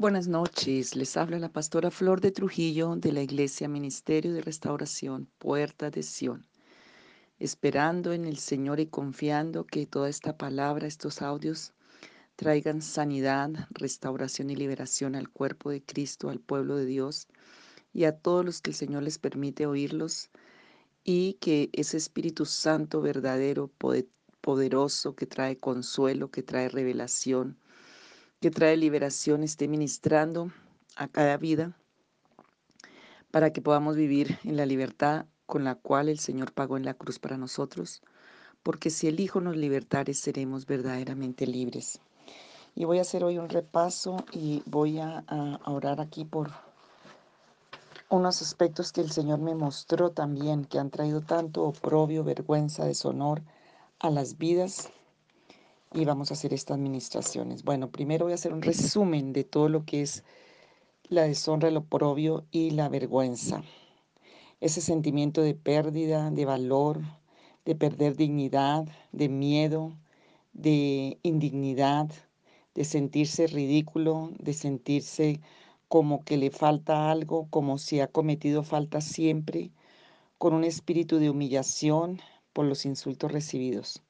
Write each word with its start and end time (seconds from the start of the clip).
Buenas 0.00 0.28
noches, 0.28 0.94
les 0.94 1.16
habla 1.16 1.40
la 1.40 1.48
pastora 1.48 1.90
Flor 1.90 2.20
de 2.20 2.30
Trujillo 2.30 2.94
de 2.94 3.10
la 3.10 3.20
Iglesia 3.20 3.66
Ministerio 3.66 4.32
de 4.32 4.42
Restauración, 4.42 5.28
Puerta 5.40 5.90
de 5.90 6.04
Sión, 6.04 6.46
esperando 7.40 8.12
en 8.12 8.24
el 8.24 8.38
Señor 8.38 8.78
y 8.78 8.86
confiando 8.86 9.66
que 9.66 9.86
toda 9.86 10.08
esta 10.08 10.36
palabra, 10.36 10.86
estos 10.86 11.20
audios, 11.20 11.72
traigan 12.36 12.80
sanidad, 12.80 13.50
restauración 13.70 14.50
y 14.50 14.54
liberación 14.54 15.16
al 15.16 15.30
cuerpo 15.30 15.70
de 15.70 15.82
Cristo, 15.82 16.30
al 16.30 16.38
pueblo 16.38 16.76
de 16.76 16.86
Dios 16.86 17.26
y 17.92 18.04
a 18.04 18.16
todos 18.16 18.44
los 18.44 18.62
que 18.62 18.70
el 18.70 18.76
Señor 18.76 19.02
les 19.02 19.18
permite 19.18 19.66
oírlos 19.66 20.30
y 21.02 21.32
que 21.40 21.70
ese 21.72 21.96
Espíritu 21.96 22.46
Santo 22.46 23.00
verdadero, 23.00 23.68
poderoso, 24.42 25.16
que 25.16 25.26
trae 25.26 25.58
consuelo, 25.58 26.30
que 26.30 26.44
trae 26.44 26.68
revelación, 26.68 27.58
que 28.40 28.50
trae 28.50 28.76
liberación 28.76 29.42
esté 29.42 29.66
ministrando 29.66 30.52
a 30.96 31.08
cada 31.08 31.36
vida 31.36 31.76
para 33.30 33.52
que 33.52 33.60
podamos 33.60 33.96
vivir 33.96 34.38
en 34.44 34.56
la 34.56 34.64
libertad 34.64 35.26
con 35.46 35.64
la 35.64 35.74
cual 35.74 36.08
el 36.08 36.18
Señor 36.18 36.52
pagó 36.52 36.76
en 36.76 36.84
la 36.84 36.94
cruz 36.94 37.18
para 37.18 37.36
nosotros, 37.36 38.02
porque 38.62 38.90
si 38.90 39.08
el 39.08 39.18
Hijo 39.18 39.40
nos 39.40 39.56
libertare 39.56 40.14
seremos 40.14 40.66
verdaderamente 40.66 41.46
libres. 41.46 42.00
Y 42.74 42.84
voy 42.84 42.98
a 42.98 43.02
hacer 43.02 43.24
hoy 43.24 43.38
un 43.38 43.48
repaso 43.48 44.24
y 44.32 44.62
voy 44.66 44.98
a, 44.98 45.24
a 45.26 45.70
orar 45.70 46.00
aquí 46.00 46.24
por 46.24 46.50
unos 48.08 48.40
aspectos 48.40 48.92
que 48.92 49.00
el 49.00 49.10
Señor 49.10 49.40
me 49.40 49.54
mostró 49.54 50.10
también, 50.10 50.64
que 50.64 50.78
han 50.78 50.90
traído 50.90 51.20
tanto 51.20 51.64
oprobio, 51.64 52.22
vergüenza, 52.22 52.84
deshonor 52.84 53.42
a 53.98 54.10
las 54.10 54.38
vidas 54.38 54.90
y 55.92 56.04
vamos 56.04 56.30
a 56.30 56.34
hacer 56.34 56.52
estas 56.52 56.76
administraciones. 56.76 57.64
Bueno, 57.64 57.90
primero 57.90 58.26
voy 58.26 58.32
a 58.32 58.36
hacer 58.36 58.52
un 58.52 58.62
resumen 58.62 59.32
de 59.32 59.44
todo 59.44 59.68
lo 59.68 59.84
que 59.84 60.02
es 60.02 60.24
la 61.04 61.22
deshonra, 61.22 61.68
el 61.68 61.78
oprobio 61.78 62.44
y 62.50 62.70
la 62.70 62.88
vergüenza. 62.88 63.62
Ese 64.60 64.80
sentimiento 64.80 65.40
de 65.42 65.54
pérdida, 65.54 66.30
de 66.30 66.44
valor, 66.44 67.00
de 67.64 67.74
perder 67.74 68.16
dignidad, 68.16 68.88
de 69.12 69.28
miedo, 69.28 69.96
de 70.52 71.18
indignidad, 71.22 72.10
de 72.74 72.84
sentirse 72.84 73.46
ridículo, 73.46 74.32
de 74.38 74.52
sentirse 74.52 75.40
como 75.88 76.24
que 76.24 76.36
le 76.36 76.50
falta 76.50 77.10
algo, 77.10 77.48
como 77.50 77.78
si 77.78 78.00
ha 78.00 78.08
cometido 78.08 78.62
falta 78.62 79.00
siempre, 79.00 79.70
con 80.36 80.52
un 80.54 80.64
espíritu 80.64 81.18
de 81.18 81.30
humillación 81.30 82.20
por 82.52 82.66
los 82.66 82.84
insultos 82.84 83.32
recibidos. 83.32 84.02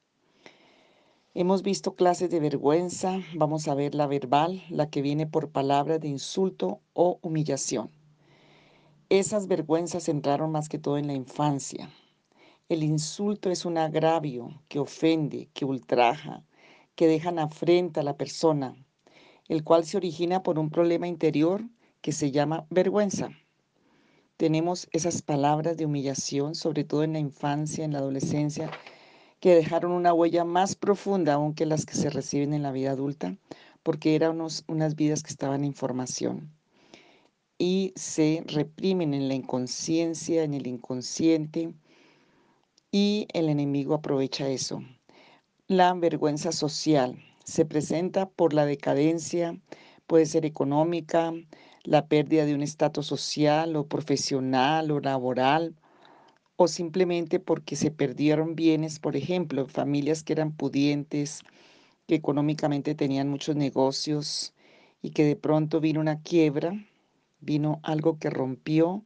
Hemos 1.34 1.62
visto 1.62 1.94
clases 1.94 2.30
de 2.30 2.40
vergüenza, 2.40 3.20
vamos 3.34 3.68
a 3.68 3.74
ver 3.74 3.94
la 3.94 4.06
verbal, 4.06 4.62
la 4.70 4.88
que 4.88 5.02
viene 5.02 5.26
por 5.26 5.50
palabras 5.50 6.00
de 6.00 6.08
insulto 6.08 6.80
o 6.94 7.18
humillación. 7.20 7.90
Esas 9.10 9.46
vergüenzas 9.46 10.08
entraron 10.08 10.50
más 10.50 10.70
que 10.70 10.78
todo 10.78 10.96
en 10.96 11.06
la 11.06 11.12
infancia. 11.12 11.90
El 12.70 12.82
insulto 12.82 13.50
es 13.50 13.66
un 13.66 13.76
agravio 13.76 14.62
que 14.68 14.78
ofende, 14.78 15.50
que 15.52 15.66
ultraja, 15.66 16.44
que 16.94 17.06
dejan 17.06 17.38
afrenta 17.38 18.00
a 18.00 18.04
la 18.04 18.16
persona, 18.16 18.74
el 19.48 19.64
cual 19.64 19.84
se 19.84 19.98
origina 19.98 20.42
por 20.42 20.58
un 20.58 20.70
problema 20.70 21.06
interior 21.08 21.62
que 22.00 22.12
se 22.12 22.30
llama 22.30 22.66
vergüenza. 22.70 23.28
Tenemos 24.38 24.88
esas 24.92 25.20
palabras 25.20 25.76
de 25.76 25.84
humillación, 25.84 26.54
sobre 26.54 26.84
todo 26.84 27.02
en 27.02 27.12
la 27.12 27.18
infancia, 27.18 27.84
en 27.84 27.92
la 27.92 27.98
adolescencia, 27.98 28.70
que 29.40 29.54
dejaron 29.54 29.92
una 29.92 30.12
huella 30.12 30.44
más 30.44 30.74
profunda 30.74 31.34
aún 31.34 31.54
que 31.54 31.66
las 31.66 31.86
que 31.86 31.94
se 31.94 32.10
reciben 32.10 32.54
en 32.54 32.62
la 32.62 32.72
vida 32.72 32.90
adulta, 32.90 33.36
porque 33.82 34.14
eran 34.14 34.40
unas 34.40 34.94
vidas 34.96 35.22
que 35.22 35.30
estaban 35.30 35.64
en 35.64 35.74
formación 35.74 36.50
y 37.58 37.92
se 37.96 38.44
reprimen 38.46 39.12
en 39.14 39.28
la 39.28 39.34
inconsciencia, 39.34 40.44
en 40.44 40.54
el 40.54 40.66
inconsciente, 40.66 41.74
y 42.92 43.26
el 43.34 43.48
enemigo 43.48 43.94
aprovecha 43.94 44.48
eso. 44.48 44.82
La 45.66 45.92
vergüenza 45.92 46.52
social 46.52 47.18
se 47.44 47.66
presenta 47.66 48.28
por 48.30 48.54
la 48.54 48.64
decadencia, 48.64 49.58
puede 50.06 50.24
ser 50.24 50.46
económica, 50.46 51.34
la 51.82 52.06
pérdida 52.06 52.46
de 52.46 52.54
un 52.54 52.62
estatus 52.62 53.06
social 53.06 53.76
o 53.76 53.86
profesional 53.86 54.90
o 54.90 55.00
laboral, 55.00 55.74
o 56.60 56.66
simplemente 56.66 57.38
porque 57.38 57.76
se 57.76 57.92
perdieron 57.92 58.56
bienes, 58.56 58.98
por 58.98 59.14
ejemplo, 59.16 59.68
familias 59.68 60.24
que 60.24 60.32
eran 60.32 60.52
pudientes, 60.52 61.42
que 62.08 62.16
económicamente 62.16 62.96
tenían 62.96 63.28
muchos 63.28 63.54
negocios 63.54 64.54
y 65.00 65.10
que 65.10 65.24
de 65.24 65.36
pronto 65.36 65.80
vino 65.80 66.00
una 66.00 66.20
quiebra, 66.20 66.72
vino 67.40 67.78
algo 67.84 68.18
que 68.18 68.28
rompió 68.30 69.04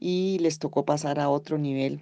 y 0.00 0.38
les 0.40 0.58
tocó 0.58 0.84
pasar 0.84 1.20
a 1.20 1.28
otro 1.30 1.56
nivel 1.56 2.00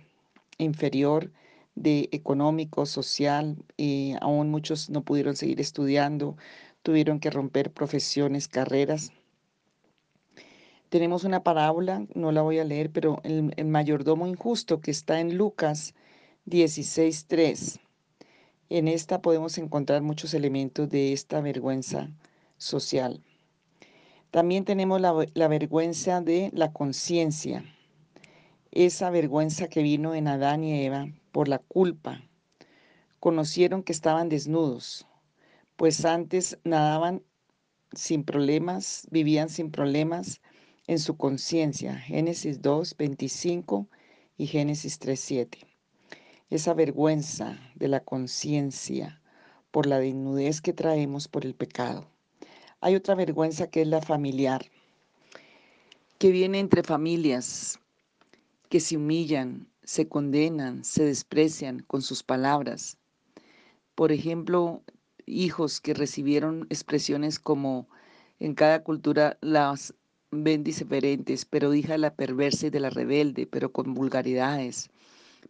inferior 0.59 1.31
de 1.75 2.09
económico, 2.13 2.87
social, 2.87 3.59
y 3.77 4.15
aún 4.23 4.51
muchos 4.51 4.89
no 4.89 5.05
pudieron 5.05 5.37
seguir 5.37 5.61
estudiando, 5.61 6.39
tuvieron 6.83 7.21
que 7.21 7.31
romper 7.31 7.71
profesiones, 7.71 8.49
carreras 8.49 9.13
tenemos 10.89 11.25
una 11.25 11.43
parábola, 11.43 12.07
no 12.15 12.33
la 12.33 12.43
voy 12.43 12.59
a 12.59 12.65
leer, 12.65 12.91
pero 12.91 13.21
el, 13.25 13.53
mayordomo 13.65 14.27
injusto 14.27 14.81
que 14.81 14.91
está 14.91 15.21
en 15.21 15.37
Lucas 15.37 15.95
16.3. 16.47 17.81
En 18.69 18.89
esta 18.89 19.21
podemos 19.23 19.59
encontrar 19.59 20.03
muchos 20.03 20.35
elementos 20.35 20.89
de 20.89 21.13
esta 21.13 21.41
vergüenza 21.41 22.11
social. 22.57 23.23
También 24.31 24.65
tenemos 24.65 25.01
la, 25.01 25.15
la 25.35 25.49
vergüenza 25.49 26.21
de 26.21 26.51
la 26.53 26.73
conciencia, 26.73 27.65
esa 28.71 29.11
vergüenza 29.11 29.69
que 29.69 29.83
vino 29.83 30.15
en 30.15 30.29
Adán 30.29 30.63
y 30.65 30.85
Eva 30.85 31.09
por 31.33 31.49
la 31.49 31.59
culpa. 31.59 32.23
Conocieron 33.21 33.83
que 33.83 33.93
estaban 33.93 34.29
desnudos, 34.29 35.07
pues 35.77 36.05
antes 36.05 36.59
nadaban 36.65 37.23
sin 37.93 38.25
problemas, 38.25 39.07
vivían 39.11 39.49
sin 39.49 39.71
problemas, 39.71 40.41
en 40.87 40.99
su 40.99 41.17
conciencia. 41.17 41.97
Génesis 41.97 42.63
2, 42.63 42.97
25 42.97 43.89
y 44.39 44.47
Génesis 44.47 44.99
3, 44.99 45.19
7. 45.19 45.59
Esa 46.51 46.75
vergüenza 46.75 47.59
de 47.75 47.89
la 47.89 48.01
conciencia 48.01 49.21
por 49.71 49.87
la 49.87 49.99
desnudez 49.99 50.61
que 50.61 50.73
traemos 50.73 51.29
por 51.29 51.45
el 51.45 51.55
pecado. 51.55 52.07
Hay 52.81 52.95
otra 52.95 53.15
vergüenza 53.15 53.69
que 53.69 53.83
es 53.83 53.89
la 53.89 54.01
familiar, 54.01 54.67
que 56.19 56.31
viene 56.31 56.61
entre 56.61 56.83
familias 56.83 57.79
que 58.69 58.81
se 58.81 58.97
humillan, 58.97 59.69
se 59.83 60.09
condenan, 60.09 60.85
se 60.85 61.05
desprecian 61.05 61.81
con 61.81 62.03
sus 62.03 62.23
palabras. 62.23 62.99
Por 63.95 64.13
ejemplo, 64.13 64.83
hijos 65.25 65.81
que 65.81 65.95
recibieron 65.95 66.67
expresiones 66.71 67.39
como 67.39 67.89
en 68.39 68.55
cada 68.55 68.83
cultura 68.83 69.39
las 69.41 69.95
ven 70.45 70.65
diferentes, 70.65 71.45
pero 71.45 71.75
hija 71.75 71.99
la 71.99 72.15
perversa 72.15 72.67
y 72.67 72.71
de 72.71 72.81
la 72.81 72.91
rebelde, 72.91 73.47
pero 73.47 73.73
con 73.73 73.95
vulgaridades. 73.95 74.91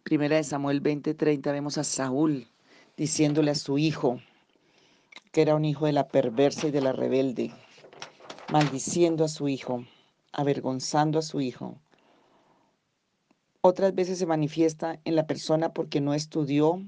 Primera 0.03 0.37
de 0.37 0.43
Samuel 0.43 0.81
20:30 0.81 1.51
vemos 1.51 1.77
a 1.77 1.83
Saúl 1.83 2.47
diciéndole 2.95 3.51
a 3.51 3.55
su 3.55 3.77
hijo, 3.77 4.19
que 5.31 5.41
era 5.41 5.55
un 5.55 5.65
hijo 5.65 5.85
de 5.85 5.93
la 5.93 6.07
perversa 6.07 6.67
y 6.67 6.71
de 6.71 6.81
la 6.81 6.93
rebelde, 6.93 7.51
maldiciendo 8.51 9.23
a 9.23 9.27
su 9.27 9.47
hijo, 9.47 9.85
avergonzando 10.31 11.19
a 11.19 11.21
su 11.21 11.41
hijo. 11.41 11.77
Otras 13.61 13.93
veces 13.93 14.17
se 14.17 14.25
manifiesta 14.25 14.99
en 15.03 15.15
la 15.15 15.27
persona 15.27 15.73
porque 15.73 15.99
no 15.99 16.13
estudió, 16.13 16.81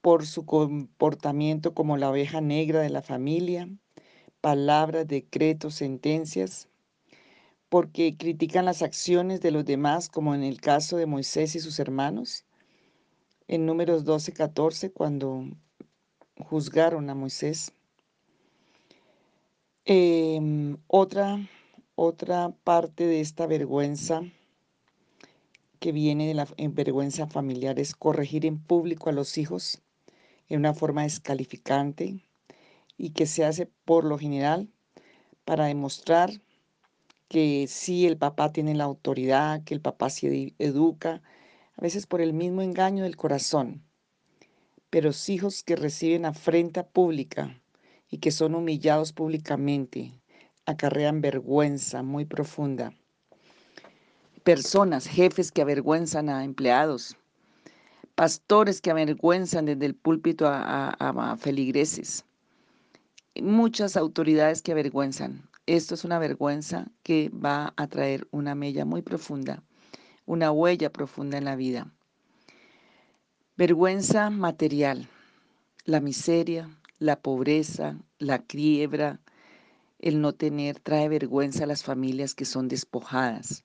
por 0.00 0.26
su 0.26 0.46
comportamiento 0.46 1.74
como 1.74 1.98
la 1.98 2.10
oveja 2.10 2.40
negra 2.40 2.80
de 2.80 2.88
la 2.88 3.02
familia, 3.02 3.68
palabras, 4.40 5.06
decretos, 5.06 5.74
sentencias, 5.74 6.69
porque 7.70 8.16
critican 8.18 8.64
las 8.66 8.82
acciones 8.82 9.40
de 9.40 9.52
los 9.52 9.64
demás, 9.64 10.08
como 10.08 10.34
en 10.34 10.42
el 10.42 10.60
caso 10.60 10.96
de 10.96 11.06
Moisés 11.06 11.54
y 11.54 11.60
sus 11.60 11.78
hermanos, 11.78 12.44
en 13.46 13.64
números 13.64 14.04
12, 14.04 14.32
14, 14.32 14.90
cuando 14.90 15.44
juzgaron 16.36 17.08
a 17.08 17.14
Moisés. 17.14 17.72
Em, 19.84 20.78
otra, 20.88 21.38
otra 21.94 22.50
parte 22.64 23.06
de 23.06 23.20
esta 23.20 23.46
vergüenza 23.46 24.22
que 25.78 25.92
viene 25.92 26.26
de 26.26 26.34
la 26.34 26.48
vergüenza 26.58 27.28
familiar 27.28 27.78
es 27.78 27.94
corregir 27.94 28.46
en 28.46 28.58
público 28.58 29.08
a 29.08 29.12
los 29.12 29.38
hijos 29.38 29.80
en 30.48 30.58
una 30.58 30.74
forma 30.74 31.04
descalificante 31.04 32.20
y 32.98 33.10
que 33.10 33.26
se 33.26 33.44
hace 33.44 33.66
por 33.84 34.04
lo 34.04 34.18
general 34.18 34.68
para 35.44 35.66
demostrar 35.66 36.30
que 37.30 37.68
sí 37.68 38.08
el 38.08 38.16
papá 38.16 38.50
tiene 38.50 38.74
la 38.74 38.82
autoridad, 38.82 39.62
que 39.62 39.72
el 39.72 39.80
papá 39.80 40.10
sí 40.10 40.52
educa, 40.58 41.22
a 41.76 41.80
veces 41.80 42.04
por 42.04 42.20
el 42.20 42.32
mismo 42.32 42.60
engaño 42.60 43.04
del 43.04 43.16
corazón. 43.16 43.84
Pero 44.90 45.12
hijos 45.28 45.62
que 45.62 45.76
reciben 45.76 46.24
afrenta 46.24 46.82
pública 46.82 47.56
y 48.10 48.18
que 48.18 48.32
son 48.32 48.56
humillados 48.56 49.12
públicamente, 49.12 50.12
acarrean 50.66 51.20
vergüenza 51.20 52.02
muy 52.02 52.24
profunda. 52.24 52.92
Personas, 54.42 55.06
jefes 55.06 55.52
que 55.52 55.62
avergüenzan 55.62 56.30
a 56.30 56.42
empleados, 56.42 57.16
pastores 58.16 58.80
que 58.80 58.90
avergüenzan 58.90 59.66
desde 59.66 59.86
el 59.86 59.94
púlpito 59.94 60.46
a, 60.48 61.36
feligreses, 61.38 62.24
muchas 63.40 63.96
autoridades 63.96 64.62
que 64.62 64.72
avergüenzan. 64.72 65.48
Esto 65.70 65.94
es 65.94 66.04
una 66.04 66.18
vergüenza 66.18 66.90
que 67.04 67.28
va 67.28 67.74
a 67.76 67.86
traer 67.86 68.26
una 68.32 68.56
mella 68.56 68.84
muy 68.84 69.02
profunda, 69.02 69.62
una 70.26 70.50
huella 70.50 70.90
profunda 70.90 71.38
en 71.38 71.44
la 71.44 71.54
vida. 71.54 71.94
Vergüenza 73.56 74.30
material, 74.30 75.08
la 75.84 76.00
miseria, 76.00 76.68
la 76.98 77.20
pobreza, 77.20 77.96
la 78.18 78.40
quiebra, 78.40 79.20
el 80.00 80.20
no 80.20 80.32
tener 80.32 80.80
trae 80.80 81.08
vergüenza 81.08 81.62
a 81.62 81.68
las 81.68 81.84
familias 81.84 82.34
que 82.34 82.46
son 82.46 82.66
despojadas. 82.66 83.64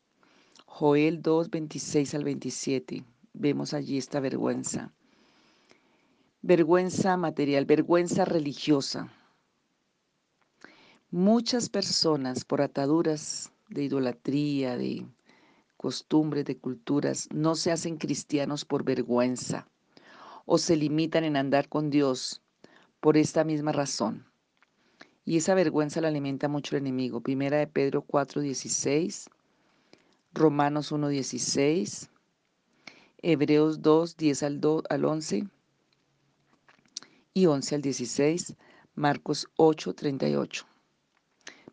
Joel 0.67 1.23
2, 1.23 1.49
26 1.49 2.13
al 2.13 2.23
27 2.23 3.03
vemos 3.33 3.73
allí 3.73 3.97
esta 3.97 4.19
vergüenza. 4.19 4.93
Vergüenza 6.43 7.17
material, 7.17 7.65
vergüenza 7.65 8.25
religiosa. 8.25 9.11
Muchas 11.17 11.69
personas 11.69 12.43
por 12.43 12.61
ataduras 12.61 13.49
de 13.69 13.83
idolatría, 13.83 14.75
de 14.75 15.05
costumbres, 15.77 16.43
de 16.43 16.57
culturas, 16.57 17.29
no 17.31 17.55
se 17.55 17.71
hacen 17.71 17.95
cristianos 17.95 18.65
por 18.65 18.83
vergüenza 18.83 19.65
o 20.45 20.57
se 20.57 20.75
limitan 20.75 21.23
en 21.23 21.37
andar 21.37 21.69
con 21.69 21.89
Dios 21.89 22.41
por 22.99 23.15
esta 23.15 23.45
misma 23.45 23.71
razón. 23.71 24.25
Y 25.23 25.37
esa 25.37 25.55
vergüenza 25.55 26.01
la 26.01 26.09
alimenta 26.09 26.49
mucho 26.49 26.75
el 26.75 26.81
enemigo. 26.81 27.21
Primera 27.21 27.59
de 27.59 27.67
Pedro 27.67 28.01
4:16, 28.05 29.29
Romanos 30.33 30.91
1:16, 30.91 32.09
Hebreos 33.21 33.81
2, 33.81 34.17
10 34.17 34.43
al, 34.43 34.59
2, 34.59 34.83
al 34.89 35.05
11 35.05 35.47
y 37.33 37.45
11 37.45 37.75
al 37.75 37.81
16, 37.81 38.57
Marcos 38.95 39.47
8, 39.55 39.93
38. 39.93 40.74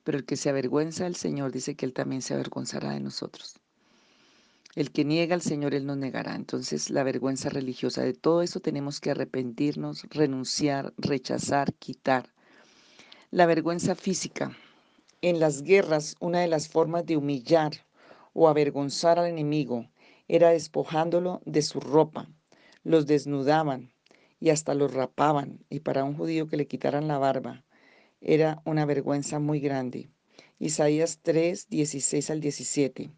Pero 0.05 0.19
el 0.19 0.25
que 0.25 0.37
se 0.37 0.49
avergüenza 0.49 1.05
del 1.05 1.17
Señor 1.17 1.53
dice 1.53 1.77
que 1.77 1.87
Él 1.87 1.93
también 1.93 2.23
se 2.23 2.35
avergonzará 2.35 2.91
de 2.91 3.01
nosotros. 3.01 3.57
El 4.75 4.91
que 4.91 5.05
niega 5.05 5.35
al 5.35 5.43
Señor, 5.43 5.75
Él 5.75 5.87
nos 5.87 5.99
negará. 5.99 6.35
Entonces, 6.35 6.91
la 6.91 7.03
vergüenza 7.03 7.51
religiosa, 7.51 8.03
de 8.03 8.15
todo 8.15 8.43
eso 8.43 8.61
tenemos 8.61 9.01
que 9.01 9.11
arrepentirnos, 9.11 10.05
renunciar, 10.11 10.95
rechazar, 10.97 11.75
quitar. 11.75 12.31
La 13.31 13.47
vergüenza 13.47 13.95
física. 13.95 14.57
En 15.21 15.39
las 15.39 15.63
guerras, 15.63 16.17
una 16.21 16.41
de 16.41 16.49
las 16.49 16.69
formas 16.69 17.07
de 17.07 17.17
humillar 17.17 17.73
o 18.33 18.49
avergonzar 18.49 19.19
al 19.19 19.27
enemigo 19.27 19.89
era 20.27 20.51
despojándolo 20.51 21.43
de 21.45 21.63
su 21.63 21.79
ropa. 21.79 22.29
Los 22.83 23.07
desnudaban 23.07 23.93
y 24.41 24.51
hasta 24.51 24.75
los 24.75 24.93
rapaban, 24.93 25.61
y 25.69 25.81
para 25.81 26.03
un 26.03 26.17
judío 26.17 26.49
que 26.49 26.57
le 26.57 26.67
quitaran 26.67 27.07
la 27.07 27.19
barba 27.19 27.63
era 28.23 28.63
una 28.65 28.87
vergüenza 28.87 29.39
muy 29.39 29.61
grande. 29.61 30.09
Isaías 30.59 31.19
3, 31.23 31.69
16 31.69 32.31
al 32.31 32.41
17. 32.41 33.11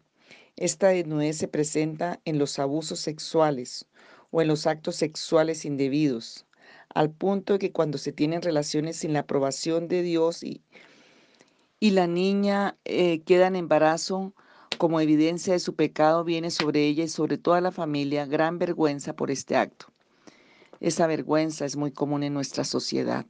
Esta 0.55 0.87
desnudez 0.87 1.37
se 1.37 1.47
presenta 1.47 2.19
en 2.25 2.39
los 2.39 2.57
abusos 2.59 2.99
sexuales 2.99 3.85
o 4.31 4.41
en 4.41 4.47
los 4.47 4.65
actos 4.65 4.95
sexuales 4.95 5.63
indebidos, 5.63 6.45
al 6.89 7.11
punto 7.11 7.53
de 7.53 7.59
que 7.59 7.71
cuando 7.71 7.97
se 7.97 8.13
tienen 8.13 8.41
relaciones 8.41 8.97
sin 8.97 9.13
la 9.13 9.19
aprobación 9.19 9.87
de 9.87 10.01
Dios 10.01 10.43
y, 10.43 10.63
y 11.79 11.91
la 11.91 12.07
niña 12.07 12.77
eh, 12.85 13.21
queda 13.21 13.47
en 13.47 13.57
embarazo, 13.57 14.33
como 14.77 14.99
evidencia 14.99 15.53
de 15.53 15.59
su 15.59 15.75
pecado 15.75 16.23
viene 16.23 16.51
sobre 16.51 16.85
ella 16.85 17.03
y 17.03 17.09
sobre 17.09 17.37
toda 17.37 17.61
la 17.61 17.71
familia 17.71 18.25
gran 18.25 18.57
vergüenza 18.57 19.15
por 19.15 19.29
este 19.29 19.55
acto. 19.55 19.87
Esa 20.79 21.07
vergüenza 21.07 21.65
es 21.65 21.77
muy 21.77 21.91
común 21.91 22.23
en 22.23 22.33
nuestra 22.33 22.63
sociedad. 22.63 23.25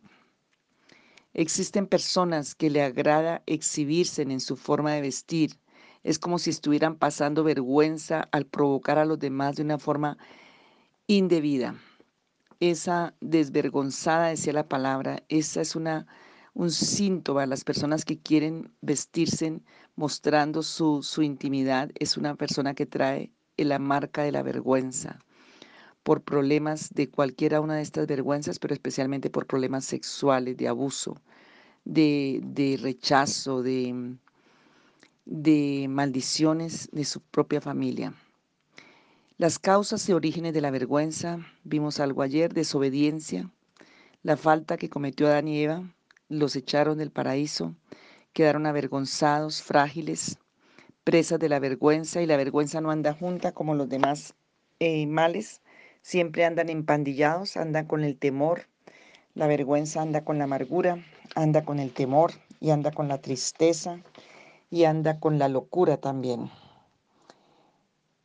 Existen 1.37 1.85
personas 1.85 2.55
que 2.55 2.69
le 2.69 2.81
agrada 2.81 3.43
exhibirse 3.45 4.21
en 4.21 4.39
su 4.39 4.55
forma 4.55 4.93
de 4.93 5.01
vestir. 5.01 5.59
Es 6.01 6.17
como 6.17 6.39
si 6.39 6.49
estuvieran 6.49 6.95
pasando 6.95 7.43
vergüenza 7.43 8.29
al 8.31 8.45
provocar 8.45 8.97
a 8.97 9.03
los 9.03 9.19
demás 9.19 9.57
de 9.57 9.63
una 9.63 9.77
forma 9.77 10.17
indebida. 11.07 11.75
Esa 12.61 13.15
desvergonzada, 13.19 14.29
decía 14.29 14.53
la 14.53 14.69
palabra, 14.69 15.23
esa 15.27 15.59
es 15.59 15.75
una 15.75 16.07
un 16.53 16.71
síntoma 16.71 17.45
las 17.45 17.65
personas 17.65 18.05
que 18.05 18.17
quieren 18.17 18.73
vestirse 18.79 19.59
mostrando 19.97 20.63
su, 20.63 21.03
su 21.03 21.21
intimidad, 21.21 21.91
es 21.99 22.15
una 22.15 22.35
persona 22.35 22.75
que 22.75 22.85
trae 22.85 23.33
la 23.57 23.77
marca 23.77 24.23
de 24.23 24.31
la 24.31 24.41
vergüenza 24.41 25.19
por 26.05 26.21
problemas 26.21 26.93
de 26.93 27.09
cualquiera 27.09 27.61
una 27.61 27.77
de 27.77 27.81
estas 27.81 28.05
vergüenzas, 28.05 28.59
pero 28.59 28.75
especialmente 28.75 29.31
por 29.31 29.47
problemas 29.47 29.85
sexuales, 29.85 30.55
de 30.55 30.67
abuso, 30.67 31.19
de, 31.83 32.41
de 32.43 32.77
rechazo, 32.79 33.63
de, 33.63 34.15
de 35.25 35.87
maldiciones 35.89 36.89
de 36.91 37.05
su 37.05 37.21
propia 37.21 37.59
familia. 37.59 38.13
Las 39.39 39.57
causas 39.57 40.07
y 40.07 40.13
orígenes 40.13 40.53
de 40.53 40.61
la 40.61 40.69
vergüenza, 40.69 41.39
vimos 41.63 41.99
algo 41.99 42.21
ayer, 42.21 42.53
desobediencia, 42.53 43.49
la 44.21 44.37
falta 44.37 44.77
que 44.77 44.91
cometió 44.91 45.25
Adán 45.25 45.47
y 45.47 45.63
Eva, 45.63 45.91
los 46.29 46.55
echaron 46.55 46.99
del 46.99 47.09
paraíso, 47.09 47.73
quedaron 48.31 48.67
avergonzados, 48.67 49.63
frágiles, 49.63 50.37
presas 51.03 51.39
de 51.39 51.49
la 51.49 51.59
vergüenza 51.59 52.21
y 52.21 52.27
la 52.27 52.37
vergüenza 52.37 52.79
no 52.79 52.91
anda 52.91 53.11
junta 53.11 53.53
como 53.53 53.73
los 53.73 53.89
demás 53.89 54.35
eh, 54.79 55.07
males, 55.07 55.61
siempre 56.05 56.45
andan 56.45 56.69
empandillados, 56.69 57.57
andan 57.57 57.87
con 57.87 58.03
el 58.03 58.15
temor, 58.15 58.67
la 59.33 59.47
vergüenza 59.47 60.03
anda 60.03 60.23
con 60.23 60.37
la 60.37 60.43
amargura, 60.43 61.03
anda 61.33 61.65
con 61.65 61.79
el 61.79 61.93
temor 61.93 62.31
y 62.59 62.69
anda 62.69 62.91
con 62.91 63.07
la 63.07 63.21
tristeza 63.21 63.99
y 64.69 64.83
anda 64.83 65.19
con 65.19 65.39
la 65.39 65.49
locura 65.49 65.97
también. 65.97 66.51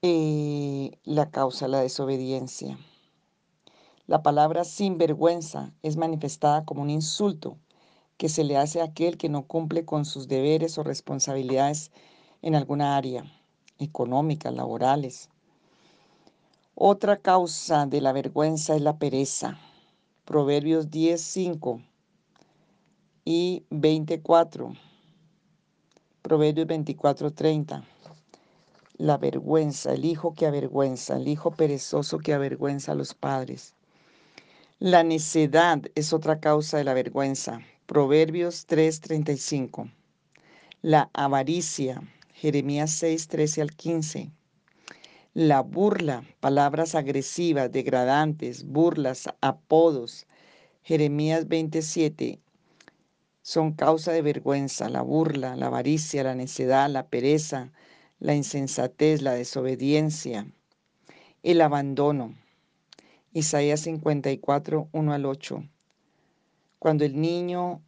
Eh, 0.03 0.91
la 1.05 1.31
causa, 1.31 1.69
la 1.69 1.81
desobediencia. 1.81 2.79
La 4.07 4.23
palabra 4.23 4.65
sinvergüenza 4.65 5.73
es 5.83 5.97
manifestada 5.97 6.67
como 6.67 6.83
un 6.83 6.91
insulto 6.91 7.57
que 8.19 8.29
se 8.29 8.45
le 8.45 8.59
hace 8.59 8.83
a 8.83 8.85
aquel 8.85 9.17
que 9.17 9.31
no 9.31 9.47
cumple 9.47 9.87
con 9.87 10.05
sus 10.05 10.29
deberes 10.29 10.77
o 10.77 10.83
responsabilidades 10.83 11.93
en 12.43 12.57
alguna 12.57 12.99
área, 12.99 13.25
económica, 13.79 14.51
laborales. 14.51 15.30
Otra 16.75 17.17
causa 17.17 17.87
de 17.87 18.01
la 18.01 18.13
vergüenza 18.13 18.75
es 18.75 18.81
la 18.83 18.99
pereza. 18.99 19.59
Proverbios 20.25 20.91
10, 20.91 21.21
5 21.21 21.83
y 23.25 23.65
24. 23.71 24.73
Proverbios 26.23 26.67
24, 26.67 27.33
30. 27.33 27.85
La 28.99 29.19
vergüenza, 29.19 29.93
el 29.93 30.05
hijo 30.05 30.35
que 30.35 30.47
avergüenza, 30.47 31.17
el 31.17 31.29
hijo 31.29 31.51
perezoso 31.51 32.19
que 32.19 32.35
avergüenza 32.35 32.93
a 32.93 32.95
los 32.95 33.15
padres. 33.15 33.75
La 34.79 35.03
necedad 35.03 35.83
es 35.95 36.13
otra 36.13 36.41
causa 36.41 36.79
de 36.79 36.85
la 36.85 36.95
vergüenza. 36.95 37.61
Proverbios 37.87 38.67
3:35. 38.67 39.91
La 40.83 41.11
avaricia, 41.13 42.01
Jeremías 42.33 42.93
6, 42.93 43.29
13 43.29 43.61
al 43.61 43.75
15. 43.77 44.31
La 45.35 45.63
burla, 45.63 46.25
palabras 46.41 46.95
agresivas, 46.95 47.71
degradantes, 47.71 48.65
burlas, 48.65 49.29
apodos, 49.41 50.27
Jeremías 50.83 51.49
27, 51.49 52.41
son 53.43 53.73
causa 53.73 54.13
de 54.13 54.23
vergüenza, 54.23 54.89
la 54.89 55.03
burla, 55.03 55.57
la 55.57 55.67
avaricia, 55.67 56.25
la 56.25 56.35
necedad, 56.35 56.91
la 56.91 57.09
pereza, 57.09 57.73
la 58.19 58.35
insensatez, 58.35 59.23
la 59.23 59.35
desobediencia, 59.35 60.47
el 61.43 61.61
abandono. 61.61 62.35
Isaías 63.33 63.81
54, 63.81 64.89
1 64.93 65.13
al 65.13 65.27
8 65.27 65.65
cuando 66.81 67.05
el 67.05 67.21
niño 67.21 67.83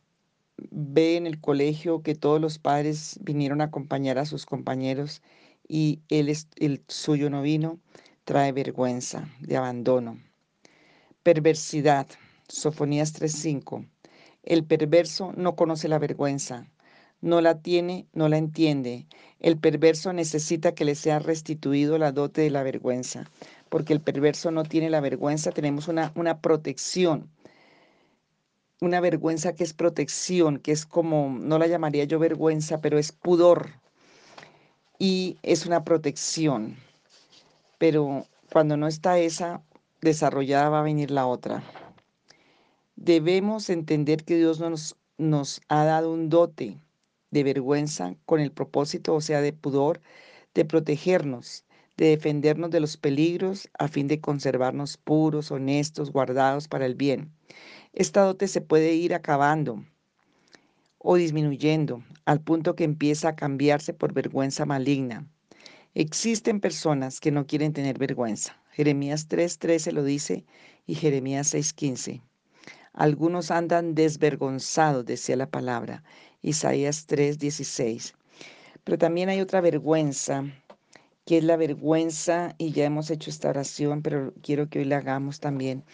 ve 0.70 1.16
en 1.16 1.26
el 1.26 1.40
colegio 1.40 2.02
que 2.02 2.14
todos 2.14 2.40
los 2.40 2.58
padres 2.58 3.18
vinieron 3.22 3.62
a 3.62 3.64
acompañar 3.64 4.18
a 4.18 4.26
sus 4.26 4.44
compañeros 4.44 5.22
y 5.68 6.00
él 6.08 6.34
el 6.56 6.82
suyo 6.88 7.30
no 7.30 7.42
vino, 7.42 7.78
trae 8.24 8.52
vergüenza 8.52 9.28
de 9.40 9.56
abandono. 9.56 10.18
Perversidad, 11.22 12.06
Sofonías 12.48 13.12
3:5. 13.12 13.86
El 14.42 14.64
perverso 14.64 15.32
no 15.36 15.54
conoce 15.54 15.88
la 15.88 15.98
vergüenza, 15.98 16.68
no 17.20 17.40
la 17.40 17.60
tiene, 17.62 18.06
no 18.12 18.28
la 18.28 18.38
entiende. 18.38 19.06
El 19.40 19.58
perverso 19.58 20.12
necesita 20.12 20.74
que 20.74 20.84
le 20.84 20.94
sea 20.94 21.18
restituido 21.18 21.98
la 21.98 22.12
dote 22.12 22.40
de 22.42 22.50
la 22.50 22.62
vergüenza, 22.62 23.30
porque 23.68 23.92
el 23.92 24.00
perverso 24.00 24.50
no 24.50 24.64
tiene 24.64 24.90
la 24.90 25.00
vergüenza, 25.00 25.52
tenemos 25.52 25.88
una, 25.88 26.12
una 26.16 26.40
protección 26.40 27.30
una 28.82 29.00
vergüenza 29.00 29.54
que 29.54 29.62
es 29.62 29.74
protección, 29.74 30.58
que 30.58 30.72
es 30.72 30.84
como, 30.86 31.30
no 31.38 31.58
la 31.58 31.68
llamaría 31.68 32.02
yo 32.04 32.18
vergüenza, 32.18 32.80
pero 32.80 32.98
es 32.98 33.12
pudor 33.12 33.70
y 35.02 35.36
es 35.42 35.66
una 35.66 35.82
protección. 35.82 36.76
Pero 37.78 38.24
cuando 38.52 38.76
no 38.76 38.86
está 38.86 39.18
esa 39.18 39.60
desarrollada 40.00 40.68
va 40.68 40.78
a 40.78 40.84
venir 40.84 41.10
la 41.10 41.26
otra. 41.26 41.64
Debemos 42.94 43.68
entender 43.68 44.22
que 44.22 44.36
Dios 44.36 44.60
nos, 44.60 44.94
nos 45.18 45.60
ha 45.66 45.84
dado 45.84 46.12
un 46.12 46.28
dote 46.28 46.78
de 47.32 47.42
vergüenza 47.42 48.14
con 48.26 48.38
el 48.38 48.52
propósito, 48.52 49.16
o 49.16 49.20
sea, 49.20 49.40
de 49.40 49.52
pudor, 49.52 50.00
de 50.54 50.64
protegernos, 50.64 51.64
de 51.96 52.10
defendernos 52.10 52.70
de 52.70 52.78
los 52.78 52.96
peligros 52.96 53.68
a 53.80 53.88
fin 53.88 54.06
de 54.06 54.20
conservarnos 54.20 54.98
puros, 54.98 55.50
honestos, 55.50 56.12
guardados 56.12 56.68
para 56.68 56.86
el 56.86 56.94
bien. 56.94 57.32
Esta 57.92 58.22
dote 58.22 58.46
se 58.46 58.60
puede 58.60 58.94
ir 58.94 59.14
acabando 59.14 59.84
o 61.02 61.16
disminuyendo 61.16 62.02
al 62.24 62.40
punto 62.40 62.74
que 62.76 62.84
empieza 62.84 63.30
a 63.30 63.36
cambiarse 63.36 63.92
por 63.92 64.12
vergüenza 64.12 64.64
maligna. 64.64 65.26
Existen 65.94 66.60
personas 66.60 67.20
que 67.20 67.32
no 67.32 67.46
quieren 67.46 67.72
tener 67.72 67.98
vergüenza. 67.98 68.56
Jeremías 68.70 69.28
3:13 69.28 69.92
lo 69.92 70.04
dice 70.04 70.44
y 70.86 70.94
Jeremías 70.94 71.48
6:15. 71.48 72.22
Algunos 72.94 73.50
andan 73.50 73.94
desvergonzados, 73.94 75.04
decía 75.04 75.36
la 75.36 75.50
palabra. 75.50 76.02
Isaías 76.40 77.06
3:16. 77.06 78.14
Pero 78.84 78.98
también 78.98 79.28
hay 79.28 79.40
otra 79.40 79.60
vergüenza, 79.60 80.44
que 81.24 81.38
es 81.38 81.44
la 81.44 81.56
vergüenza, 81.56 82.54
y 82.58 82.72
ya 82.72 82.84
hemos 82.84 83.10
hecho 83.10 83.30
esta 83.30 83.50
oración, 83.50 84.02
pero 84.02 84.34
quiero 84.42 84.68
que 84.68 84.80
hoy 84.80 84.84
la 84.84 84.98
hagamos 84.98 85.40
también. 85.40 85.84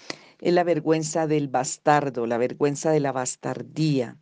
Es 0.41 0.53
la 0.55 0.65
vergüenza 0.65 1.27
del 1.27 1.49
bastardo, 1.49 2.27
la 2.27 2.39
vergüenza 2.39 2.91
de 2.93 3.01
la 3.01 3.13
bastardía, 3.13 4.17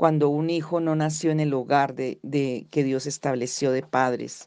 cuando 0.00 0.30
un 0.30 0.48
hijo 0.48 0.80
no 0.80 0.96
nació 0.96 1.30
en 1.30 1.40
el 1.40 1.52
hogar 1.52 1.94
de, 1.94 2.66
que 2.70 2.84
Dios 2.84 3.04
estableció 3.04 3.70
de 3.70 3.82
padres, 3.82 4.46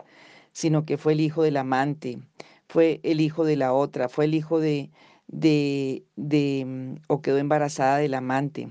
sino 0.52 0.84
que 0.84 0.98
fue 0.98 1.14
el 1.14 1.22
hijo 1.22 1.44
del 1.44 1.58
amante, 1.58 2.18
fue 2.68 3.00
el 3.04 3.22
hijo 3.22 3.46
de 3.46 3.56
la 3.56 3.72
otra, 3.72 4.10
fue 4.10 4.26
el 4.26 4.34
hijo 4.34 4.60
de, 4.60 4.90
de, 5.28 6.06
de 6.16 6.66
mm, 6.66 6.96
o 7.08 7.22
quedó 7.22 7.38
embarazada 7.38 8.00
del 8.00 8.16
amante. 8.16 8.70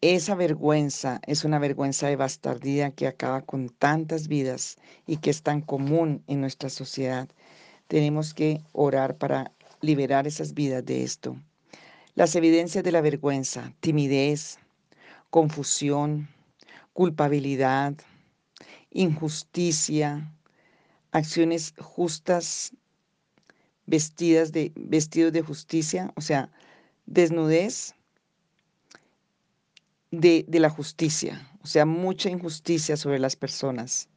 Esa 0.00 0.34
vergüenza 0.34 1.20
es 1.24 1.44
una 1.44 1.60
vergüenza 1.60 2.08
de 2.08 2.16
bastardía 2.16 2.90
que 2.90 3.06
acaba 3.06 3.42
con 3.42 3.68
tantas 3.68 4.26
vidas 4.26 4.76
y 5.06 5.18
que 5.18 5.30
es 5.30 5.44
tan 5.44 5.60
común 5.60 6.24
en 6.26 6.40
nuestra 6.40 6.68
sociedad. 6.68 7.28
Tenemos 7.86 8.34
que 8.34 8.60
orar 8.72 9.18
para 9.18 9.52
liberar 9.82 10.26
esas 10.26 10.52
vidas 10.52 10.84
de 10.84 11.04
esto. 11.04 11.36
Las 12.16 12.34
evidencias 12.34 12.82
de 12.82 12.90
la 12.90 13.02
vergüenza, 13.02 13.72
timidez, 13.78 14.58
confusión, 15.30 16.28
culpabilidad, 16.92 17.94
injusticia, 18.90 20.32
acciones 21.12 21.74
justas 21.78 22.72
vestidas 23.86 24.52
de 24.52 24.72
vestidos 24.76 25.32
de 25.32 25.42
justicia, 25.42 26.12
o 26.14 26.20
sea, 26.20 26.50
desnudez 27.06 27.94
de, 30.12 30.44
la 30.48 30.70
justicia, 30.70 31.50
o 31.62 31.66
sea, 31.66 31.86
mucha 31.86 32.30
injusticia 32.30 32.96
sobre 32.96 33.18
las 33.18 33.34
personas. 33.34 34.08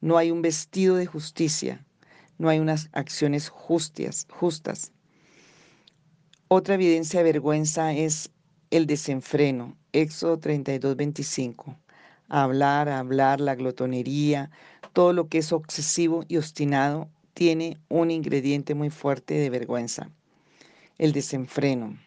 No 0.00 0.18
hay 0.18 0.32
un 0.32 0.42
vestido 0.42 0.96
de 0.96 1.06
justicia, 1.06 1.84
no 2.38 2.48
hay 2.48 2.58
unas 2.58 2.88
acciones 2.92 3.48
justas. 3.48 4.92
Otra 6.48 6.74
evidencia 6.74 7.20
de 7.20 7.32
vergüenza 7.32 7.92
es 7.92 8.31
el 8.72 8.86
desenfreno, 8.86 9.76
Éxodo 9.92 10.38
32, 10.38 10.96
25 10.96 11.76
hablar, 12.32 12.88
hablar, 12.88 13.42
la 13.42 13.54
glotonería, 13.54 14.50
todo 14.94 15.12
lo 15.12 15.28
que 15.28 15.38
es 15.38 15.52
obsesivo 15.52 16.24
y 16.28 16.38
obstinado 16.38 17.10
tiene 17.34 17.76
un 17.90 18.10
ingrediente 18.10 18.74
muy 18.74 18.88
fuerte 18.88 19.34
de 19.34 19.50
vergüenza, 19.50 20.10
el 20.96 21.12
desenfreno, 21.12 21.98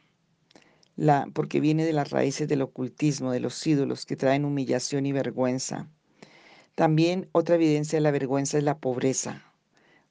la, 0.95 1.27
porque 1.31 1.59
viene 1.59 1.85
de 1.85 1.93
las 1.93 2.09
raíces 2.09 2.47
del 2.47 2.63
ocultismo, 2.63 3.31
de 3.31 3.39
los 3.39 3.65
ídolos 3.67 4.07
que 4.07 4.15
traen 4.15 4.45
humillación 4.45 5.05
y 5.05 5.11
vergüenza. 5.11 5.87
También 6.73 7.29
otra 7.31 7.55
evidencia 7.55 7.97
de 7.97 8.01
la 8.01 8.11
vergüenza 8.11 8.57
es 8.57 8.63
la 8.63 8.79
pobreza, 8.79 9.43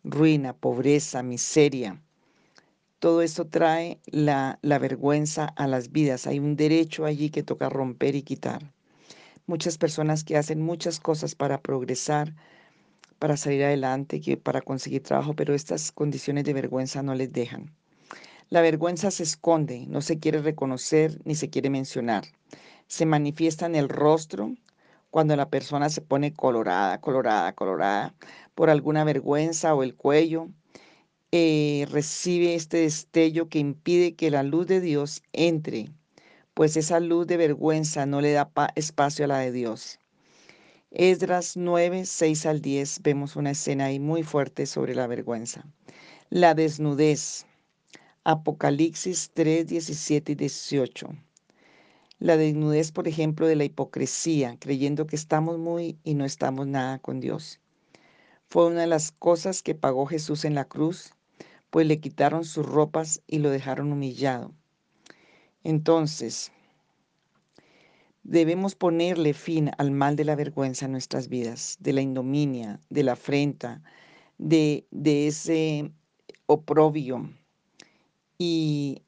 ruina, 0.05 0.53
pobreza, 0.53 1.25
miseria. 1.25 2.01
Todo 3.05 3.21
esto 3.21 3.47
trae 3.47 4.01
la, 4.07 4.59
vergüenza 4.63 5.45
a 5.45 5.67
las 5.67 5.93
vidas. 5.93 6.27
Hay 6.27 6.39
un 6.39 6.57
derecho 6.57 7.05
allí 7.05 7.29
que 7.29 7.43
toca 7.43 7.69
romper 7.69 8.15
y 8.15 8.23
quitar 8.23 8.73
muchas 9.47 9.77
personas 9.77 10.25
que 10.25 10.39
hacen 10.39 10.63
muchas 10.63 11.01
cosas 11.01 11.35
para 11.35 11.61
progresar, 11.61 12.35
para 13.19 13.37
salir 13.37 13.63
adelante, 13.63 14.23
que 14.23 14.39
para 14.39 14.63
conseguir 14.63 15.03
trabajo, 15.03 15.35
pero 15.35 15.53
estas 15.53 15.93
condiciones 15.93 16.45
de 16.45 16.55
vergüenza 16.55 17.03
no 17.03 17.15
les 17.15 17.31
dejan. 17.31 17.75
La 18.49 18.63
vergüenza 18.63 19.11
se 19.11 19.25
esconde, 19.25 19.85
no 19.87 20.01
se 20.01 20.19
quiere 20.19 20.41
reconocer 20.41 21.21
ni 21.27 21.35
se 21.35 21.51
quiere 21.51 21.69
mencionar. 21.69 22.25
Se 22.87 23.05
manifiesta 23.05 23.67
en 23.67 23.75
el 23.75 23.91
rostro 23.91 24.55
cuando 25.11 25.37
la 25.37 25.51
persona 25.51 25.91
se 25.91 26.01
pone 26.01 26.33
colorada, 26.33 27.03
colorada, 27.03 27.53
colorada 27.53 28.15
por 28.55 28.71
alguna 28.71 29.05
vergüenza 29.05 29.75
o 29.75 29.83
el 29.83 29.95
cuello. 29.95 30.49
Eh, 31.37 31.89
recibe 31.91 32.55
este 32.55 32.77
destello 32.77 33.49
que 33.49 33.59
impide 33.59 34.15
que 34.15 34.31
la 34.31 34.45
luz 34.45 34.69
de 34.69 34.81
Dios 34.81 35.21
entre 35.33 35.91
pues 36.55 36.77
esa 36.77 37.01
luz 37.01 37.27
de 37.27 37.37
vergüenza 37.37 38.07
no 38.07 38.21
le 38.21 38.31
da 38.31 38.53
espacio 38.77 39.25
a 39.25 39.29
la 39.29 39.39
de 39.39 39.51
Dios. 39.51 39.99
Esdras 40.93 41.57
9, 41.57 42.05
6 42.05 42.47
al 42.47 42.61
10 42.61 43.03
vemos 43.03 43.35
una 43.35 43.51
escena 43.51 43.87
ahí 43.87 43.99
muy 43.99 44.23
fuerte 44.23 44.65
sobre 44.67 44.95
la 44.95 45.09
vergüenza. 45.09 45.67
La 46.31 46.55
desnudez. 46.55 47.47
Apocalipsis 48.23 49.33
3, 49.35 49.67
17 49.67 50.31
y 50.31 50.35
18. 50.37 51.09
La 52.21 52.37
desnudez, 52.37 52.93
por 52.93 53.09
ejemplo, 53.09 53.49
de 53.49 53.57
la 53.57 53.65
hipocresía, 53.65 54.57
creyendo 54.61 55.09
que 55.09 55.17
estamos 55.17 55.59
muy 55.59 55.99
y 56.05 56.15
no 56.15 56.25
estamos 56.25 56.69
nada 56.69 57.01
con 57.01 57.19
Dios. 57.19 57.59
Fue 58.47 58.69
una 58.69 58.83
de 58.83 58.87
las 58.87 59.11
cosas 59.11 59.65
que 59.65 59.75
pagó 59.75 60.07
Jesús 60.07 60.45
en 60.45 60.55
la 60.55 60.67
cruz, 60.67 61.14
pues 61.75 61.89
le 61.89 61.99
quitaron 61.99 62.45
sus 62.45 62.65
ropas 62.65 63.21
y 63.27 63.41
lo 63.41 63.51
dejaron 63.51 63.91
humillado. 63.91 64.55
Entonces, 65.65 66.53
debemos 68.23 68.77
ponerle 68.77 69.35
fin 69.35 69.73
al 69.77 69.91
mal 69.91 70.15
de 70.15 70.25
la 70.25 70.37
vergüenza 70.37 70.85
en 70.85 70.93
nuestras 70.93 71.29
vidas, 71.29 71.77
de 71.81 71.93
la 71.93 72.01
indominia, 72.01 72.79
de 72.91 73.03
la 73.03 73.15
afrenta, 73.15 73.83
de, 74.39 74.87
de 74.93 75.27
ese 75.27 75.91
oprobio. 76.47 77.29
Y 78.39 79.03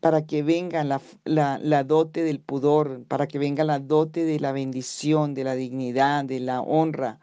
para 0.00 0.26
que 0.26 0.42
venga 0.42 0.82
la, 0.82 1.00
la, 1.22 1.60
la, 1.62 1.84
dote 1.84 2.24
del 2.24 2.40
pudor, 2.40 3.04
para 3.04 3.28
que 3.28 3.38
venga 3.38 3.62
la 3.62 3.78
dote 3.78 4.24
de 4.24 4.40
la 4.40 4.50
bendición, 4.50 5.34
de 5.34 5.44
la 5.44 5.54
dignidad, 5.54 6.24
de 6.24 6.40
la 6.40 6.60
honra, 6.60 7.20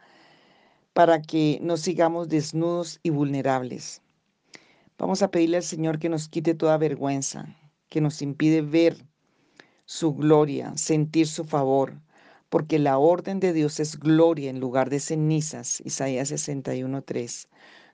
para 0.98 1.22
que 1.22 1.60
no 1.62 1.76
sigamos 1.76 2.28
desnudos 2.28 2.98
y 3.04 3.10
vulnerables. 3.10 4.02
Vamos 4.98 5.22
a 5.22 5.30
pedirle 5.30 5.58
al 5.58 5.62
Señor 5.62 6.00
que 6.00 6.08
nos 6.08 6.28
quite 6.28 6.56
toda 6.56 6.76
vergüenza, 6.76 7.54
que 7.88 8.00
nos 8.00 8.20
impide 8.20 8.62
ver 8.62 8.96
su 9.84 10.12
gloria, 10.12 10.76
sentir 10.76 11.28
su 11.28 11.44
favor, 11.44 12.00
porque 12.48 12.80
la 12.80 12.98
orden 12.98 13.38
de 13.38 13.52
Dios 13.52 13.78
es 13.78 13.96
gloria 13.96 14.50
en 14.50 14.58
lugar 14.58 14.90
de 14.90 14.98
cenizas. 14.98 15.80
Isaías 15.84 16.30
61:3. 16.32 17.46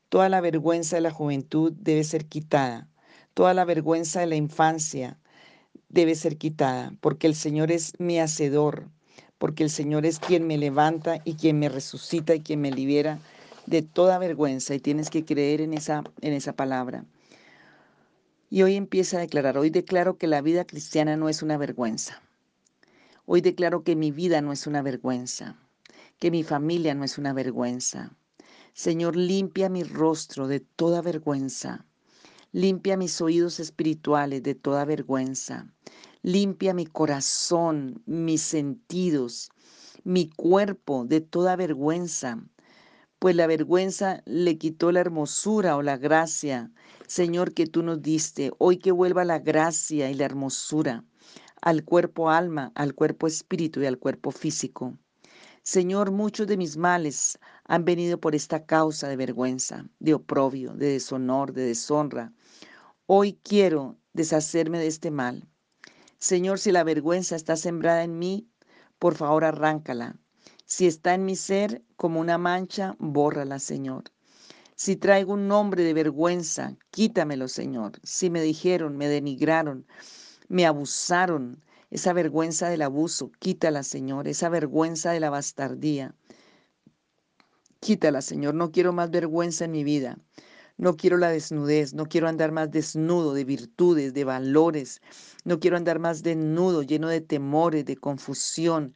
Toda 0.09 0.31
la 0.31 0.41
vergüenza 0.41 0.97
de 0.97 1.03
la 1.03 1.11
juventud 1.11 1.75
debe 1.79 2.05
ser 2.05 2.25
quitada, 2.25 2.89
toda 3.35 3.53
la 3.53 3.67
vergüenza 3.67 4.21
de 4.21 4.29
la 4.29 4.37
infancia 4.37 5.21
debe 5.91 6.15
ser 6.15 6.39
quitada, 6.39 6.95
porque 7.03 7.27
el 7.27 7.35
Señor 7.35 7.71
es 7.71 7.93
mi 7.99 8.19
hacedor, 8.19 8.89
porque 9.39 9.65
el 9.65 9.71
Señor 9.71 10.07
es 10.07 10.19
quien 10.19 10.47
me 10.47 10.59
levanta 10.59 11.21
y 11.25 11.35
quien 11.35 11.59
me 11.59 11.69
resucita 11.69 12.35
y 12.35 12.41
quien 12.41 12.61
me 12.61 12.71
libera 12.71 13.19
de 13.67 13.83
toda 13.83 14.19
vergüenza 14.19 14.75
y 14.75 14.81
tienes 14.81 15.11
que 15.11 15.25
creer 15.25 15.61
en 15.61 15.75
esa 15.75 16.05
en 16.21 16.33
esa 16.33 16.53
palabra. 16.53 17.05
Y 18.51 18.63
hoy 18.63 18.77
empieza 18.77 19.17
a 19.17 19.21
declarar, 19.21 19.59
hoy 19.59 19.71
declaro 19.71 20.17
que 20.17 20.27
la 20.27 20.41
vida 20.41 20.65
cristiana 20.65 21.17
no 21.17 21.29
es 21.29 21.43
una 21.43 21.57
vergüenza. 21.57 22.23
Hoy 23.27 23.41
declaro 23.41 23.83
que 23.83 23.97
mi 23.97 24.13
vida 24.13 24.43
no 24.43 24.53
es 24.53 24.67
una 24.67 24.83
vergüenza, 24.83 25.57
que 26.19 26.31
mi 26.31 26.45
familia 26.45 26.95
no 26.95 27.05
es 27.05 27.19
una 27.19 27.33
vergüenza. 27.33 28.15
Señor, 28.75 29.17
limpia 29.17 29.69
mi 29.69 29.83
rostro 29.83 30.47
de 30.47 30.61
toda 30.61 31.01
vergüenza. 31.01 31.87
Limpia 32.53 32.97
mis 32.97 33.21
oídos 33.21 33.61
espirituales 33.61 34.43
de 34.43 34.55
toda 34.55 34.85
vergüenza. 34.85 35.67
Limpia 36.25 36.75
mi 36.75 36.87
corazón, 36.87 38.03
mis 38.07 38.43
sentidos, 38.43 39.51
mi 40.03 40.29
cuerpo 40.31 41.05
de 41.05 41.21
toda 41.21 41.55
vergüenza 41.55 42.43
pues 43.19 43.37
la 43.37 43.47
vergüenza 43.47 44.23
le 44.27 44.59
quitó 44.59 44.93
la 44.93 45.01
hermosura 45.01 45.77
o 45.77 45.83
la 45.83 45.97
gracia, 45.97 46.71
Señor, 47.07 47.55
que 47.55 47.67
tú 47.67 47.83
nos 47.83 48.03
diste. 48.03 48.51
Hoy 48.59 48.77
que 48.77 48.93
vuelva 48.93 49.25
la 49.25 49.39
gracia 49.39 50.11
y 50.11 50.15
la 50.15 50.27
hermosura 50.27 51.05
al 51.63 51.85
cuerpo 51.85 52.29
alma, 52.29 52.71
al 52.75 52.95
cuerpo 52.95 53.27
espíritu 53.27 53.81
y 53.81 53.87
al 53.87 53.99
cuerpo 53.99 54.31
físico. 54.31 54.99
Señor, 55.63 56.11
muchos 56.11 56.47
de 56.47 56.59
mis 56.59 56.77
males 56.77 57.39
han 57.65 57.87
venido 57.87 58.21
por 58.21 58.35
esta 58.35 58.67
causa 58.67 59.09
de 59.09 59.17
vergüenza, 59.17 59.89
de 60.01 60.13
oprobio, 60.13 60.75
de 60.75 60.89
deshonor, 60.89 61.55
de 61.55 61.65
deshonra. 61.65 62.35
Hoy 63.07 63.41
quiero 63.43 63.97
deshacerme 64.13 64.79
de 64.79 64.89
este 64.89 65.11
mal. 65.11 65.49
Señor, 66.25 66.59
si 66.59 66.73
la 66.73 66.85
vergüenza 66.85 67.37
está 67.37 67.55
sembrada 67.55 68.03
en 68.03 68.19
mí, 68.19 68.49
por 68.99 69.15
favor 69.15 69.45
arráncala. 69.45 70.17
Si 70.65 70.87
está 70.87 71.13
en 71.13 71.27
mi 71.27 71.37
ser 71.37 71.83
como 71.97 72.19
una 72.19 72.39
mancha, 72.39 72.97
bórrala, 72.99 73.59
Señor. 73.59 74.05
Si 74.75 74.97
traigo 74.97 75.35
un 75.35 75.49
nombre 75.49 75.85
de 75.85 75.93
vergüenza, 75.93 76.79
quítamelo, 76.91 77.47
Señor. 77.47 78.01
Si 78.03 78.31
me 78.31 78.41
dijeron, 78.41 78.97
me 78.97 79.07
denigraron, 79.07 79.87
me 80.49 80.65
abusaron, 80.65 81.63
esa 81.91 82.15
vergüenza 82.15 82.71
del 82.71 82.81
abuso, 82.81 83.31
quítala, 83.39 83.83
Señor. 83.83 84.27
Esa 84.27 84.49
vergüenza 84.49 85.13
de 85.13 85.21
la 85.21 85.29
bastardía, 85.29 86.15
quítala, 87.81 88.23
Señor. 88.23 88.55
No 88.55 88.73
quiero 88.73 88.95
más 88.95 89.11
vergüenza 89.11 89.67
en 89.67 89.73
mi 89.73 89.85
vida. 89.85 90.17
No 90.77 90.97
quiero 90.97 91.19
la 91.19 91.31
desnudez, 91.31 91.95
no 91.95 92.07
quiero 92.07 92.29
andar 92.29 92.51
más 92.51 92.71
desnudo 92.71 93.33
de 93.33 93.45
virtudes, 93.45 94.13
de 94.13 94.25
valores. 94.25 95.01
No 95.45 95.61
quiero 95.61 95.77
andar 95.77 96.01
más 96.01 96.23
desnudo, 96.25 96.83
lleno 96.83 97.09
de 97.09 97.21
temores, 97.21 97.85
de 97.85 97.97
confusión. 97.97 98.95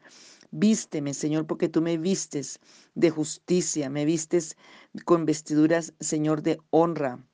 Vísteme, 0.51 1.15
Señor, 1.15 1.47
porque 1.47 1.69
tú 1.69 1.81
me 1.81 1.97
vistes 1.97 2.59
de 2.95 3.11
justicia, 3.11 3.91
me 3.91 4.05
vistes 4.05 4.57
con 5.05 5.25
vestiduras, 5.25 5.95
Señor, 6.01 6.43
de 6.43 6.59
honra. 6.71 7.25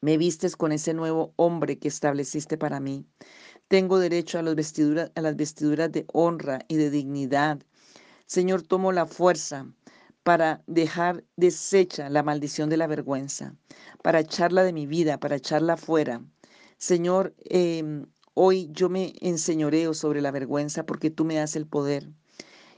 Me 0.00 0.18
vistes 0.18 0.54
con 0.54 0.70
ese 0.72 0.92
nuevo 0.92 1.32
hombre 1.36 1.78
que 1.78 1.88
estableciste 1.88 2.58
para 2.58 2.80
mí. 2.80 3.06
Tengo 3.68 3.98
derecho 3.98 4.38
a, 4.38 4.40
a 4.40 5.20
las 5.22 5.36
vestiduras 5.36 5.90
de 5.90 6.04
honra 6.12 6.60
y 6.68 6.76
de 6.76 6.90
dignidad. 6.90 7.60
Señor, 8.26 8.62
tomo 8.62 8.92
la 8.92 9.06
fuerza 9.06 9.66
para 10.28 10.62
dejar 10.66 11.24
deshecha 11.36 12.10
la 12.10 12.22
maldición 12.22 12.68
de 12.68 12.76
la 12.76 12.86
vergüenza, 12.86 13.54
para 14.02 14.20
echarla 14.20 14.62
de 14.62 14.74
mi 14.74 14.86
vida, 14.86 15.18
para 15.18 15.36
echarla 15.36 15.78
fuera. 15.78 16.20
Señor, 16.76 17.34
em, 17.46 18.04
hoy 18.34 18.68
yo 18.70 18.90
me 18.90 19.14
enseñoreo 19.22 19.94
sobre 19.94 20.20
la 20.20 20.30
vergüenza 20.30 20.84
porque 20.84 21.08
tú 21.08 21.24
me 21.24 21.36
das 21.36 21.56
el 21.56 21.66
poder. 21.66 22.10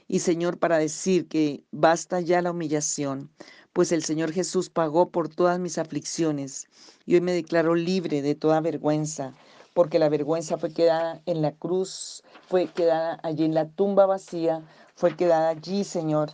Y 0.07 0.19
Señor, 0.19 0.59
para 0.59 0.77
decir 0.77 1.27
que 1.27 1.65
basta 1.71 2.21
ya 2.21 2.41
la 2.41 2.51
humillación, 2.51 3.29
pues 3.73 3.91
el 3.91 4.05
Señor 4.05 4.31
Jesús 4.31 4.69
pagó 4.69 5.09
por 5.09 5.27
todas 5.27 5.59
mis 5.59 5.77
aflicciones 5.77 6.69
y 7.05 7.15
hoy 7.15 7.21
me 7.21 7.33
declaro 7.33 7.75
libre 7.75 8.21
de 8.21 8.33
toda 8.33 8.61
vergüenza, 8.61 9.33
porque 9.73 9.99
la 9.99 10.07
vergüenza 10.07 10.57
fue 10.57 10.71
quedada 10.71 11.21
en 11.25 11.41
la 11.41 11.51
cruz, 11.51 12.23
fue 12.47 12.67
quedada 12.67 13.19
allí 13.23 13.43
en 13.43 13.55
la 13.55 13.67
tumba 13.67 14.05
vacía, 14.05 14.63
fue 14.95 15.17
quedada 15.17 15.49
allí, 15.49 15.83
Señor, 15.83 16.31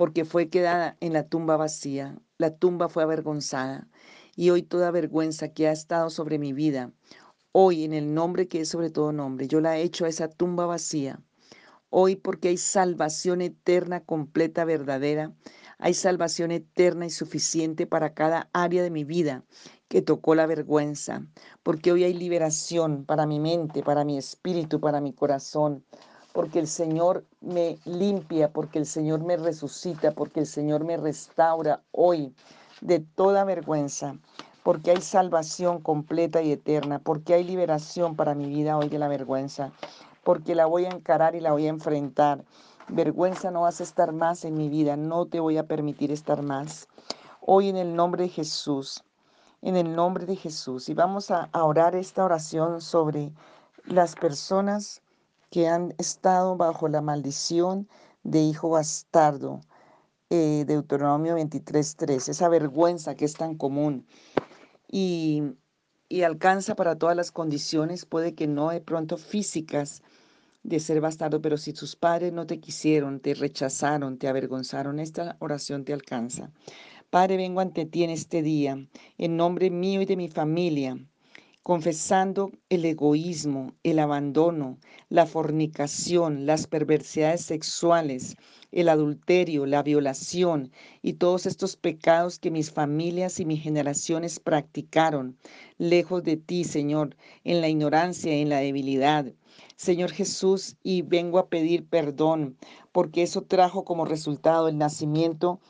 porque 0.00 0.24
fue 0.24 0.48
quedada 0.48 0.96
en 1.00 1.12
la 1.12 1.28
tumba 1.28 1.58
vacía, 1.58 2.18
la 2.38 2.56
tumba 2.56 2.88
fue 2.88 3.02
avergonzada, 3.02 3.86
y 4.34 4.48
hoy 4.48 4.62
toda 4.62 4.90
vergüenza 4.90 5.52
que 5.52 5.68
ha 5.68 5.72
estado 5.72 6.08
sobre 6.08 6.38
mi 6.38 6.54
vida, 6.54 6.90
hoy 7.52 7.84
en 7.84 7.92
el 7.92 8.14
nombre 8.14 8.48
que 8.48 8.62
es 8.62 8.70
sobre 8.70 8.88
todo 8.88 9.12
nombre, 9.12 9.46
yo 9.46 9.60
la 9.60 9.76
he 9.76 9.82
hecho 9.82 10.06
a 10.06 10.08
esa 10.08 10.30
tumba 10.30 10.64
vacía. 10.64 11.20
Hoy 11.90 12.16
porque 12.16 12.48
hay 12.48 12.56
salvación 12.56 13.42
eterna, 13.42 14.02
completa, 14.02 14.64
verdadera, 14.64 15.34
hay 15.76 15.92
salvación 15.92 16.50
eterna 16.50 17.04
y 17.04 17.10
suficiente 17.10 17.86
para 17.86 18.14
cada 18.14 18.48
área 18.54 18.82
de 18.82 18.90
mi 18.90 19.04
vida 19.04 19.44
que 19.88 20.00
tocó 20.00 20.34
la 20.34 20.46
vergüenza, 20.46 21.26
porque 21.62 21.92
hoy 21.92 22.04
hay 22.04 22.14
liberación 22.14 23.04
para 23.04 23.26
mi 23.26 23.38
mente, 23.38 23.82
para 23.82 24.06
mi 24.06 24.16
espíritu, 24.16 24.80
para 24.80 25.02
mi 25.02 25.12
corazón, 25.12 25.84
porque 26.32 26.58
el 26.58 26.68
Señor 26.68 27.24
me 27.40 27.78
limpia, 27.84 28.50
porque 28.50 28.78
el 28.78 28.86
Señor 28.86 29.20
me 29.20 29.36
resucita, 29.36 30.12
porque 30.12 30.40
el 30.40 30.46
Señor 30.46 30.84
me 30.84 30.96
restaura 30.96 31.82
hoy 31.92 32.34
de 32.80 33.00
toda 33.00 33.44
vergüenza, 33.44 34.16
porque 34.62 34.90
hay 34.90 35.00
salvación 35.00 35.80
completa 35.80 36.42
y 36.42 36.52
eterna, 36.52 36.98
porque 36.98 37.34
hay 37.34 37.44
liberación 37.44 38.16
para 38.16 38.34
mi 38.34 38.46
vida 38.46 38.76
hoy 38.76 38.88
de 38.88 38.98
la 38.98 39.08
vergüenza, 39.08 39.72
porque 40.22 40.54
la 40.54 40.66
voy 40.66 40.84
a 40.84 40.90
encarar 40.90 41.34
y 41.34 41.40
la 41.40 41.52
voy 41.52 41.66
a 41.66 41.70
enfrentar. 41.70 42.44
Vergüenza 42.88 43.50
no 43.50 43.62
vas 43.62 43.80
a 43.80 43.84
estar 43.84 44.12
más 44.12 44.44
en 44.44 44.56
mi 44.56 44.68
vida, 44.68 44.96
no 44.96 45.26
te 45.26 45.40
voy 45.40 45.58
a 45.58 45.66
permitir 45.66 46.10
estar 46.12 46.42
más. 46.42 46.88
Hoy 47.40 47.68
en 47.68 47.76
el 47.76 47.94
nombre 47.94 48.24
de 48.24 48.28
Jesús, 48.28 49.04
en 49.62 49.76
el 49.76 49.94
nombre 49.94 50.26
de 50.26 50.36
Jesús, 50.36 50.88
y 50.88 50.94
vamos 50.94 51.30
a, 51.30 51.48
orar 51.52 51.94
esta 51.94 52.24
oración 52.24 52.80
sobre 52.80 53.32
las 53.84 54.14
personas 54.14 55.02
que 55.50 55.68
han 55.68 55.94
estado 55.98 56.56
bajo 56.56 56.88
la 56.88 57.02
maldición 57.02 57.88
de 58.22 58.40
hijo 58.40 58.70
bastardo. 58.70 59.60
Eh, 60.30 60.64
Deuteronomio 60.66 61.36
23.3, 61.36 62.28
esa 62.28 62.48
vergüenza 62.48 63.16
que 63.16 63.24
es 63.24 63.34
tan 63.34 63.56
común 63.56 64.06
y, 64.86 65.42
y 66.08 66.22
alcanza 66.22 66.76
para 66.76 66.96
todas 66.96 67.16
las 67.16 67.32
condiciones, 67.32 68.06
puede 68.06 68.36
que 68.36 68.46
no 68.46 68.70
de 68.70 68.80
pronto 68.80 69.16
físicas 69.16 70.02
de 70.62 70.78
ser 70.78 71.00
bastardo, 71.00 71.40
pero 71.40 71.56
si 71.56 71.72
tus 71.72 71.96
padres 71.96 72.32
no 72.32 72.46
te 72.46 72.60
quisieron, 72.60 73.18
te 73.18 73.34
rechazaron, 73.34 74.18
te 74.18 74.28
avergonzaron, 74.28 75.00
esta 75.00 75.36
oración 75.40 75.84
te 75.84 75.92
alcanza. 75.92 76.52
Padre, 77.10 77.36
vengo 77.36 77.60
ante 77.60 77.86
ti 77.86 78.04
en 78.04 78.10
este 78.10 78.42
día, 78.42 78.86
en 79.18 79.36
nombre 79.36 79.70
mío 79.70 80.00
y 80.02 80.06
de 80.06 80.16
mi 80.16 80.28
familia 80.28 80.96
confesando 81.62 82.50
el 82.70 82.84
egoísmo, 82.84 83.74
el 83.82 83.98
abandono, 83.98 84.78
la 85.08 85.26
fornicación, 85.26 86.46
las 86.46 86.66
perversidades 86.66 87.42
sexuales, 87.42 88.36
el 88.72 88.88
adulterio, 88.88 89.66
la 89.66 89.82
violación 89.82 90.72
y 91.02 91.14
todos 91.14 91.46
estos 91.46 91.76
pecados 91.76 92.38
que 92.38 92.50
mis 92.50 92.70
familias 92.70 93.40
y 93.40 93.44
mis 93.44 93.62
generaciones 93.62 94.40
practicaron, 94.40 95.36
lejos 95.76 96.22
de 96.22 96.36
ti, 96.36 96.64
Señor, 96.64 97.16
en 97.44 97.60
la 97.60 97.68
ignorancia 97.68 98.36
y 98.36 98.42
en 98.42 98.48
la 98.48 98.60
debilidad. 98.60 99.26
Señor 99.76 100.12
Jesús, 100.12 100.76
y 100.82 101.02
vengo 101.02 101.38
a 101.38 101.48
pedir 101.48 101.86
perdón, 101.86 102.56
porque 102.92 103.22
eso 103.22 103.42
trajo 103.42 103.84
como 103.84 104.04
resultado 104.04 104.68
el 104.68 104.78
nacimiento 104.78 105.60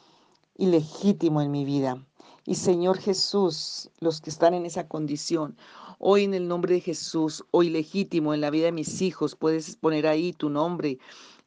ilegítimo 0.57 1.43
en 1.43 1.51
mi 1.51 1.65
vida. 1.65 2.05
Y 2.47 2.55
Señor 2.55 2.99
Jesús, 2.99 3.91
los 4.01 4.23
que 4.23 4.31
están 4.31 4.55
en 4.55 4.65
esa 4.65 4.89
condición, 4.89 5.59
hoy 5.99 6.25
en 6.25 6.33
el 6.33 6.49
nombre 6.49 6.73
de 6.75 6.81
Jesús, 6.81 7.45
hoy 7.51 7.69
legítimo 7.69 8.33
en 8.33 8.41
la 8.41 8.49
vida 8.49 8.65
de 8.67 8.73
mis 8.73 9.03
hijos, 9.03 9.37
puedes 9.37 9.77
poner 9.77 10.07
ahí 10.07 10.33
tu 10.33 10.49
nombre, 10.49 10.99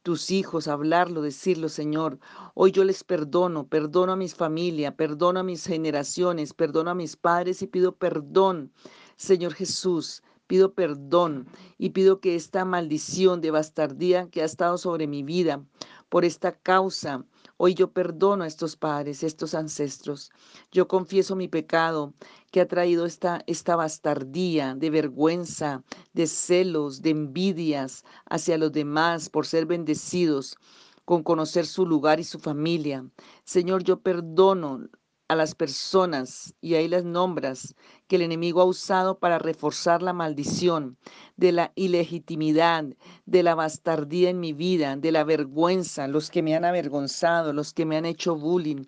tus 0.03 0.29
hijos, 0.29 0.67
hablarlo, 0.67 1.23
decirlo, 1.23 1.67
Señor. 1.67 2.19
Hoy 2.53 2.71
yo 2.71 2.83
les 2.83 3.03
perdono, 3.03 3.65
perdono 3.65 4.11
a 4.11 4.15
mis 4.15 4.35
familias, 4.35 4.93
perdono 4.93 5.39
a 5.39 5.43
mis 5.43 5.65
generaciones, 5.65 6.53
perdono 6.53 6.91
a 6.91 6.95
mis 6.95 7.15
padres 7.15 7.63
y 7.63 7.67
pido 7.67 7.95
perdón, 7.95 8.71
Señor 9.15 9.53
Jesús. 9.53 10.21
Pido 10.45 10.73
perdón 10.73 11.47
y 11.79 11.91
pido 11.91 12.19
que 12.19 12.35
esta 12.35 12.65
maldición 12.65 13.41
de 13.41 13.49
bastardía 13.49 14.29
que 14.29 14.41
ha 14.41 14.45
estado 14.45 14.77
sobre 14.77 15.07
mi 15.07 15.23
vida 15.23 15.63
por 16.09 16.25
esta 16.25 16.51
causa 16.51 17.25
Hoy 17.65 17.75
yo 17.75 17.93
perdono 17.93 18.43
a 18.43 18.47
estos 18.47 18.75
padres, 18.75 19.23
estos 19.23 19.53
ancestros. 19.53 20.31
Yo 20.69 20.89
confieso 20.89 21.37
mi 21.37 21.47
pecado 21.47 22.13
que 22.51 22.59
ha 22.59 22.67
traído 22.67 23.05
esta, 23.05 23.41
esta 23.47 23.77
bastardía 23.77 24.75
de 24.75 24.89
vergüenza, 24.89 25.81
de 26.11 26.27
celos, 26.27 27.01
de 27.01 27.11
envidias 27.11 28.03
hacia 28.29 28.57
los 28.57 28.73
demás 28.73 29.29
por 29.29 29.45
ser 29.45 29.65
bendecidos 29.65 30.57
con 31.05 31.23
conocer 31.23 31.65
su 31.65 31.85
lugar 31.85 32.19
y 32.19 32.25
su 32.25 32.37
familia. 32.37 33.09
Señor, 33.45 33.85
yo 33.85 34.01
perdono 34.01 34.89
a 35.33 35.35
las 35.35 35.55
personas, 35.55 36.55
y 36.61 36.75
ahí 36.75 36.87
las 36.87 37.03
nombras, 37.03 37.75
que 38.07 38.15
el 38.15 38.21
enemigo 38.21 38.61
ha 38.61 38.65
usado 38.65 39.19
para 39.19 39.39
reforzar 39.39 40.01
la 40.01 40.13
maldición 40.13 40.97
de 41.35 41.51
la 41.51 41.71
ilegitimidad, 41.75 42.85
de 43.25 43.43
la 43.43 43.55
bastardía 43.55 44.29
en 44.29 44.39
mi 44.39 44.53
vida, 44.53 44.95
de 44.95 45.11
la 45.11 45.23
vergüenza, 45.23 46.07
los 46.07 46.29
que 46.29 46.41
me 46.41 46.55
han 46.55 46.65
avergonzado, 46.65 47.53
los 47.53 47.73
que 47.73 47.85
me 47.85 47.97
han 47.97 48.05
hecho 48.05 48.35
bullying. 48.35 48.85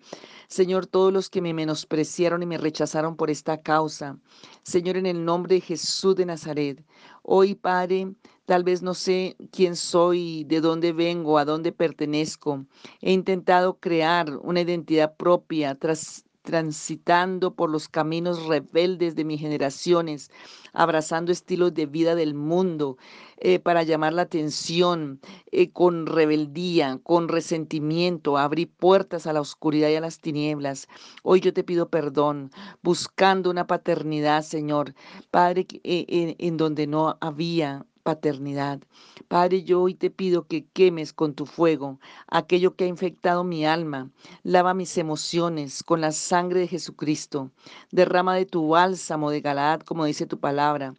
Señor, 0.48 0.86
todos 0.86 1.12
los 1.12 1.28
que 1.28 1.42
me 1.42 1.54
menospreciaron 1.54 2.42
y 2.42 2.46
me 2.46 2.58
rechazaron 2.58 3.16
por 3.16 3.30
esta 3.30 3.60
causa. 3.60 4.18
Señor, 4.62 4.96
en 4.96 5.06
el 5.06 5.24
nombre 5.24 5.56
de 5.56 5.60
Jesús 5.60 6.16
de 6.16 6.26
Nazaret, 6.26 6.84
hoy, 7.22 7.54
Padre, 7.54 8.14
Tal 8.46 8.62
vez 8.62 8.80
no 8.80 8.94
sé 8.94 9.36
quién 9.50 9.74
soy, 9.74 10.44
de 10.44 10.60
dónde 10.60 10.92
vengo, 10.92 11.36
a 11.36 11.44
dónde 11.44 11.72
pertenezco. 11.72 12.64
He 13.00 13.12
intentado 13.12 13.80
crear 13.80 14.36
una 14.36 14.60
identidad 14.60 15.16
propia 15.16 15.74
tras 15.74 16.25
transitando 16.46 17.54
por 17.54 17.68
los 17.68 17.88
caminos 17.88 18.46
rebeldes 18.46 19.16
de 19.16 19.24
mis 19.24 19.40
generaciones, 19.40 20.30
abrazando 20.72 21.32
estilos 21.32 21.74
de 21.74 21.86
vida 21.86 22.14
del 22.14 22.34
mundo 22.34 22.96
eh, 23.38 23.58
para 23.58 23.82
llamar 23.82 24.12
la 24.12 24.22
atención, 24.22 25.20
eh, 25.50 25.70
con 25.72 26.06
rebeldía, 26.06 27.00
con 27.02 27.28
resentimiento, 27.28 28.38
abrí 28.38 28.64
puertas 28.66 29.26
a 29.26 29.32
la 29.32 29.40
oscuridad 29.40 29.90
y 29.90 29.96
a 29.96 30.00
las 30.00 30.20
tinieblas. 30.20 30.86
Hoy 31.24 31.40
yo 31.40 31.52
te 31.52 31.64
pido 31.64 31.90
perdón, 31.90 32.52
buscando 32.80 33.50
una 33.50 33.66
paternidad, 33.66 34.42
Señor, 34.42 34.94
Padre, 35.32 35.66
eh, 35.82 36.36
en 36.38 36.56
donde 36.56 36.86
no 36.86 37.18
había 37.20 37.84
paternidad. 38.06 38.78
Padre, 39.26 39.64
yo 39.64 39.82
hoy 39.82 39.94
te 39.94 40.10
pido 40.10 40.46
que 40.46 40.64
quemes 40.64 41.12
con 41.12 41.34
tu 41.34 41.44
fuego 41.44 41.98
aquello 42.28 42.76
que 42.76 42.84
ha 42.84 42.86
infectado 42.86 43.42
mi 43.42 43.66
alma. 43.66 44.12
Lava 44.44 44.74
mis 44.74 44.96
emociones 44.96 45.82
con 45.82 46.00
la 46.00 46.12
sangre 46.12 46.60
de 46.60 46.68
Jesucristo. 46.68 47.50
Derrama 47.90 48.36
de 48.36 48.46
tu 48.46 48.68
bálsamo 48.68 49.32
de 49.32 49.40
Galaad, 49.40 49.80
como 49.80 50.04
dice 50.04 50.24
tu 50.24 50.38
palabra, 50.38 50.94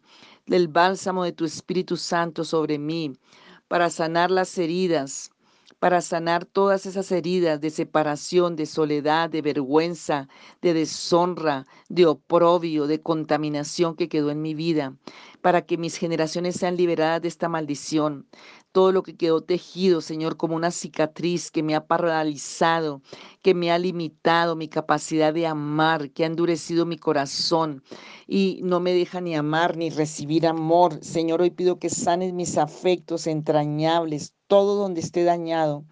del 0.46 0.68
bálsamo 0.68 1.24
de 1.24 1.32
tu 1.32 1.46
Espíritu 1.46 1.96
Santo 1.96 2.44
sobre 2.44 2.78
mí, 2.78 3.14
para 3.68 3.88
sanar 3.88 4.30
las 4.30 4.58
heridas, 4.58 5.30
para 5.78 6.02
sanar 6.02 6.44
todas 6.44 6.86
esas 6.86 7.10
heridas 7.12 7.60
de 7.60 7.70
separación, 7.70 8.56
de 8.56 8.66
soledad, 8.66 9.30
de 9.30 9.42
vergüenza, 9.42 10.28
de 10.60 10.74
deshonra, 10.74 11.66
de 11.88 12.04
oprobio, 12.04 12.86
de 12.86 13.00
contaminación 13.00 13.94
que 13.94 14.08
quedó 14.08 14.30
en 14.30 14.42
mi 14.42 14.54
vida, 14.54 14.94
para 15.40 15.62
que 15.64 15.78
mis 15.78 15.96
generaciones 15.96 16.56
sean 16.56 16.76
liberadas 16.76 17.22
de 17.22 17.28
esta 17.28 17.48
maldición. 17.48 18.28
Todo 18.72 18.92
lo 18.92 19.02
que 19.02 19.16
quedó 19.16 19.40
tejido, 19.40 20.00
Señor, 20.00 20.36
como 20.36 20.54
una 20.54 20.70
cicatriz 20.70 21.50
que 21.50 21.62
me 21.62 21.74
ha 21.74 21.86
paralizado, 21.86 23.02
que 23.42 23.54
me 23.54 23.72
ha 23.72 23.78
limitado 23.78 24.56
mi 24.56 24.68
capacidad 24.68 25.32
de 25.32 25.46
amar, 25.46 26.10
que 26.10 26.24
ha 26.24 26.26
endurecido 26.26 26.86
mi 26.86 26.98
corazón 26.98 27.82
y 28.26 28.60
no 28.62 28.80
me 28.80 28.92
deja 28.92 29.20
ni 29.20 29.34
amar 29.34 29.76
ni 29.76 29.90
recibir 29.90 30.46
amor. 30.46 31.02
Señor, 31.02 31.40
hoy 31.40 31.50
pido 31.50 31.78
que 31.78 31.90
sanes 31.90 32.32
mis 32.34 32.58
afectos 32.58 33.26
entrañables, 33.26 34.34
todo 34.46 34.76
donde 34.76 35.00
esté 35.00 35.24
dañado. 35.24 35.84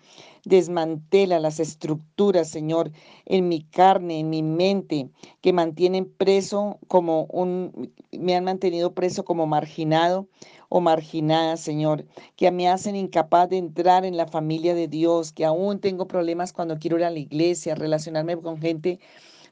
Desmantela 0.46 1.40
las 1.40 1.58
estructuras, 1.58 2.48
Señor, 2.48 2.92
en 3.24 3.48
mi 3.48 3.62
carne, 3.64 4.20
en 4.20 4.30
mi 4.30 4.44
mente, 4.44 5.10
que 5.40 5.52
mantienen 5.52 6.08
preso 6.08 6.78
como 6.86 7.24
un, 7.24 7.92
me 8.12 8.36
han 8.36 8.44
mantenido 8.44 8.94
preso 8.94 9.24
como 9.24 9.48
marginado 9.48 10.28
o 10.68 10.80
marginada, 10.80 11.56
Señor, 11.56 12.06
que 12.36 12.52
me 12.52 12.68
hacen 12.68 12.94
incapaz 12.94 13.48
de 13.48 13.56
entrar 13.56 14.04
en 14.04 14.16
la 14.16 14.28
familia 14.28 14.76
de 14.76 14.86
Dios, 14.86 15.32
que 15.32 15.44
aún 15.44 15.80
tengo 15.80 16.06
problemas 16.06 16.52
cuando 16.52 16.78
quiero 16.78 16.96
ir 16.96 17.04
a 17.06 17.10
la 17.10 17.18
iglesia, 17.18 17.74
relacionarme 17.74 18.36
con 18.36 18.60
gente 18.60 19.00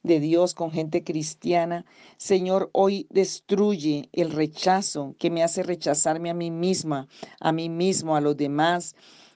de 0.04 0.20
Dios, 0.20 0.54
con 0.54 0.70
gente 0.70 1.02
cristiana. 1.02 1.84
Señor, 2.18 2.70
hoy 2.72 3.08
destruye 3.10 4.10
el 4.12 4.30
rechazo 4.30 5.16
que 5.18 5.32
me 5.32 5.42
hace 5.42 5.64
rechazarme 5.64 6.30
a 6.30 6.34
mí 6.34 6.52
misma, 6.52 7.08
a 7.40 7.50
mí 7.50 7.68
mismo, 7.68 8.14
a 8.14 8.20
los 8.20 8.36
demás 8.36 8.94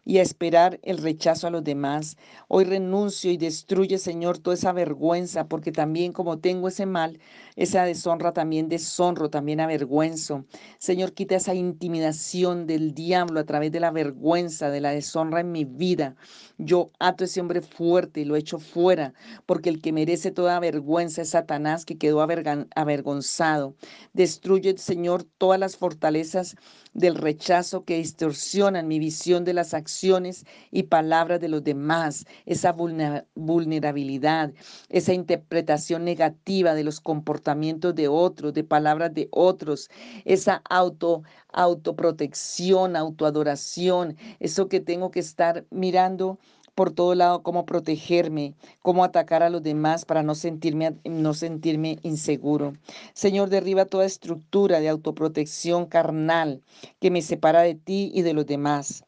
y 0.09 0.18
a 0.18 0.23
esperar 0.23 0.81
el 0.85 0.97
rechazo 0.99 1.47
a 1.49 1.51
los 1.51 1.62
demás. 1.64 2.16
Hoy 2.49 2.64
renuncio 2.64 3.31
y 3.31 3.37
destruye, 3.37 3.99
Señor, 3.99 4.38
toda 4.38 4.55
esa 4.55 4.73
vergüenza, 4.73 5.49
porque 5.49 5.71
también 5.71 6.12
como 6.12 6.38
tengo 6.38 6.68
ese 6.68 6.87
mal, 6.87 7.21
esa 7.59 7.83
deshonra, 7.83 8.33
también 8.33 8.68
deshonro, 8.68 9.31
también 9.31 9.59
avergüenzo. 9.59 10.44
Señor, 10.79 11.12
quita 11.12 11.35
esa 11.35 11.55
intimidación 11.55 12.68
del 12.68 12.94
diablo 12.94 13.40
a 13.40 13.44
través 13.44 13.73
de 13.73 13.81
la 13.81 13.90
vergüenza, 13.90 14.71
de 14.71 14.81
la 14.81 14.92
deshonra 14.92 15.40
en 15.40 15.51
mi 15.51 15.64
vida. 15.64 16.14
Yo 16.57 16.92
ato 17.01 17.25
a 17.25 17.27
ese 17.27 17.40
hombre 17.40 17.61
fuerte 17.61 18.21
y 18.21 18.25
lo 18.25 18.37
echo 18.37 18.61
fuera, 18.61 19.12
porque 19.44 19.71
el 19.71 19.83
que 19.83 19.92
merece 19.92 20.31
toda 20.31 20.61
vergüenza 20.61 21.23
es 21.23 21.31
Satanás, 21.31 21.85
que 21.85 21.99
quedó 21.99 22.23
avergonzado. 22.23 23.75
Destruye, 24.12 24.79
Señor, 24.79 25.25
todas 25.25 25.59
las 25.59 25.77
fortalezas 25.77 26.55
del 26.94 27.16
rechazo 27.16 27.85
que 27.85 27.97
distorsionan 27.97 28.87
mi 28.87 29.01
visión 29.01 29.44
de 29.44 29.55
las 29.55 29.75
acciones 29.75 30.44
y 30.71 30.85
palabras 30.85 31.40
de 31.40 31.49
los 31.49 31.64
demás, 31.64 32.25
esa 32.47 32.73
vulnerabilidad, 32.73 34.53
esa 34.88 35.12
interpretación 35.12 36.05
negativa 36.05 36.75
de 36.75 36.85
los 36.85 37.01
comportamientos 37.01 37.47
de 37.54 38.08
otros, 38.08 38.52
de 38.52 38.64
palabras 38.64 39.14
de 39.14 39.28
otros, 39.30 39.90
esa 40.24 40.62
auto 40.68 41.22
autoprotección, 41.52 42.94
autoadoración, 42.94 44.16
eso 44.38 44.68
que 44.68 44.80
tengo 44.80 45.11
que 45.11 45.20
estar 45.20 45.64
mirando 45.70 46.38
por 46.74 46.92
todo 46.92 47.14
lado 47.16 47.42
cómo 47.42 47.66
protegerme, 47.66 48.54
cómo 48.82 49.02
atacar 49.02 49.42
a 49.42 49.50
los 49.50 49.62
demás 49.64 50.04
para 50.04 50.22
no 50.22 50.37
sentirme, 50.37 50.96
no 51.04 51.34
sentirme 51.34 51.98
inseguro. 52.02 52.74
Señor, 53.14 53.48
derriba 53.48 53.84
toda 53.84 54.04
estructura 54.04 54.78
de 54.78 54.88
autoprotección 54.88 55.87
carnal 55.87 56.62
que 57.00 57.11
me 57.11 57.22
separa 57.22 57.62
de 57.62 57.74
ti 57.74 58.12
y 58.14 58.22
de 58.22 58.32
los 58.34 58.46
demás. 58.46 59.04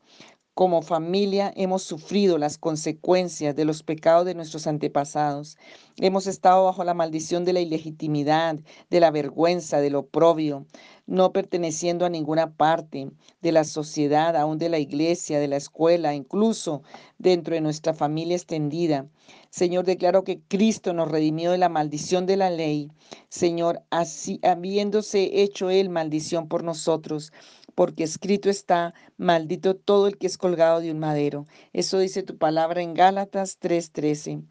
Como 0.54 0.82
familia 0.82 1.52
hemos 1.56 1.82
sufrido 1.82 2.36
las 2.36 2.58
consecuencias 2.58 3.54
de 3.56 3.64
los 3.64 3.82
pecados 3.82 4.26
de 4.26 4.34
nuestros 4.34 4.66
antepasados. 4.66 5.56
Hemos 5.96 6.26
estado 6.26 6.64
bajo 6.64 6.84
la 6.84 6.92
maldición 6.92 7.44
de 7.44 7.52
la 7.52 7.60
ilegitimidad, 7.60 8.58
de 8.90 9.00
la 9.00 9.10
vergüenza, 9.10 9.80
del 9.80 9.94
oprobio, 9.94 10.66
no 11.06 11.32
perteneciendo 11.32 12.04
a 12.04 12.10
ninguna 12.10 12.52
parte 12.52 13.10
de 13.40 13.52
la 13.52 13.64
sociedad, 13.64 14.36
aún 14.36 14.58
de 14.58 14.68
la 14.68 14.78
iglesia, 14.78 15.38
de 15.38 15.48
la 15.48 15.56
escuela, 15.56 16.14
incluso 16.14 16.82
dentro 17.16 17.54
de 17.54 17.60
nuestra 17.60 17.94
familia 17.94 18.36
extendida. 18.36 19.06
Señor, 19.50 19.84
declaro 19.84 20.22
que 20.22 20.40
Cristo 20.46 20.92
nos 20.92 21.10
redimió 21.10 21.50
de 21.50 21.58
la 21.58 21.68
maldición 21.68 22.24
de 22.24 22.36
la 22.36 22.50
ley. 22.50 22.88
Señor, 23.28 23.82
así 23.90 24.38
habiéndose 24.44 25.42
hecho 25.42 25.70
Él 25.70 25.88
maldición 25.90 26.48
por 26.48 26.62
nosotros, 26.62 27.32
porque 27.74 28.04
escrito 28.04 28.48
está, 28.48 28.94
maldito 29.16 29.74
todo 29.74 30.06
el 30.06 30.18
que 30.18 30.28
es 30.28 30.38
colgado 30.38 30.80
de 30.80 30.92
un 30.92 31.00
madero. 31.00 31.46
Eso 31.72 31.98
dice 31.98 32.22
tu 32.22 32.38
palabra 32.38 32.80
en 32.80 32.94
Gálatas 32.94 33.58
3:13. 33.58 34.44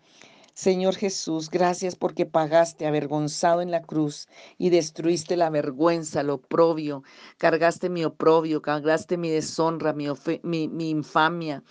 Señor 0.54 0.96
Jesús, 0.96 1.50
gracias 1.50 1.96
porque 1.96 2.26
pagaste 2.26 2.86
avergonzado 2.86 3.62
en 3.62 3.72
la 3.72 3.82
cruz 3.82 4.28
y 4.58 4.70
destruiste 4.70 5.38
la 5.38 5.50
vergüenza, 5.50 6.22
lo 6.22 6.34
oprobio, 6.34 7.04
cargaste 7.38 7.90
mi 7.90 8.04
oprobio, 8.04 8.62
cargaste 8.62 9.16
mi 9.16 9.30
deshonra, 9.30 9.94
mi, 9.94 10.68
mi 10.68 10.90
infamia, 10.90 11.64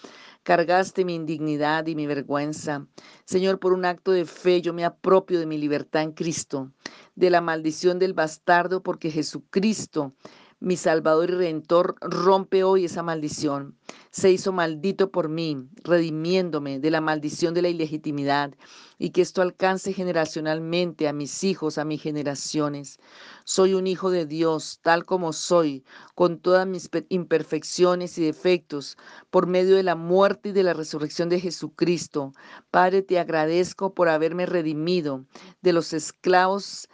cargaste 0.49 1.05
mi 1.05 1.15
indignidad 1.15 1.87
y 1.89 1.95
mi 1.95 2.07
vergüenza. 2.07 2.87
Señor, 3.27 3.59
por 3.59 3.75
un 3.75 3.85
acto 3.85 4.13
de 4.13 4.25
fe 4.25 4.63
yo 4.63 4.73
me 4.73 4.87
apropio 4.87 5.39
de 5.39 5.45
mi 5.45 5.59
libertad 5.59 6.01
en 6.01 6.13
Cristo, 6.13 6.73
de 7.15 7.29
la 7.29 7.43
maldición 7.43 7.99
del 7.99 8.15
bastardo, 8.15 8.83
porque 8.83 9.11
Jesucristo 9.11 10.15
mi 10.61 10.77
Salvador 10.77 11.31
y 11.31 11.35
Redentor, 11.35 11.95
rompe 12.01 12.65
hoy 12.65 12.87
esa 12.87 13.03
maldición. 13.05 13.77
Se 14.11 14.33
hizo 14.33 14.53
maldito 14.53 15.13
por 15.13 15.29
mí, 15.29 15.69
redimiéndome 15.85 16.81
de 16.81 16.91
la 16.91 17.01
maldición 17.01 17.55
de 17.55 17.63
la 17.63 17.69
ilegitimidad, 17.69 18.53
y 18.99 19.11
que 19.11 19.23
esto 19.23 19.41
alcance 19.41 19.93
generacionalmente 19.93 21.07
a 21.07 21.13
mis 21.13 21.45
hijos, 21.45 21.79
a 21.79 21.85
mis 21.85 22.03
generaciones. 22.03 22.99
Soy 23.45 23.75
un 23.75 23.87
hijo 23.87 24.11
de 24.11 24.27
Dios, 24.27 24.81
tal 24.83 25.05
como 25.05 25.33
soy, 25.33 25.85
con 26.17 26.41
todas 26.41 26.67
mis 26.67 26.91
imperfecciones 27.09 28.19
y 28.19 28.25
defectos, 28.25 28.97
por 29.31 29.47
medio 29.47 29.77
de 29.77 29.85
la 29.85 29.95
muerte 29.95 30.49
y 30.49 30.53
de 30.53 30.65
la 30.65 30.75
resurrección 30.75 31.29
de 31.29 31.39
Jesucristo. 31.39 32.33
Padre, 32.73 33.03
te 33.03 33.21
agradezco 33.21 33.95
por 33.95 34.09
haberme 34.09 34.47
redimido 34.47 35.25
de 35.63 35.73
los 35.73 35.93
esclavos 35.93 36.89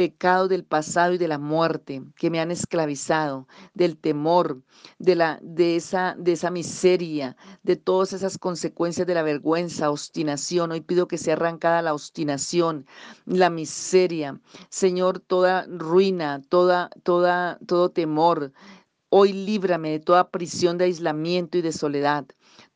pecado 0.00 0.48
del 0.48 0.64
pasado 0.64 1.12
y 1.12 1.18
de 1.18 1.28
la 1.28 1.38
muerte 1.38 2.02
que 2.16 2.30
me 2.30 2.40
han 2.40 2.50
esclavizado, 2.50 3.46
del 3.74 3.98
temor, 3.98 4.62
de, 4.98 5.14
la, 5.14 5.38
de, 5.42 5.76
esa, 5.76 6.16
de 6.18 6.32
esa 6.32 6.50
miseria, 6.50 7.36
de 7.64 7.76
todas 7.76 8.14
esas 8.14 8.38
consecuencias 8.38 9.06
de 9.06 9.12
la 9.12 9.22
vergüenza, 9.22 9.90
obstinación. 9.90 10.72
Hoy 10.72 10.80
pido 10.80 11.06
que 11.06 11.18
sea 11.18 11.34
arrancada 11.34 11.82
la 11.82 11.92
obstinación, 11.92 12.86
la 13.26 13.50
miseria. 13.50 14.40
Señor, 14.70 15.20
toda 15.20 15.66
ruina, 15.68 16.40
toda, 16.48 16.88
toda, 17.02 17.58
todo 17.66 17.90
temor. 17.90 18.52
Hoy 19.10 19.34
líbrame 19.34 19.90
de 19.90 20.00
toda 20.00 20.30
prisión 20.30 20.78
de 20.78 20.86
aislamiento 20.86 21.58
y 21.58 21.60
de 21.60 21.72
soledad. 21.72 22.24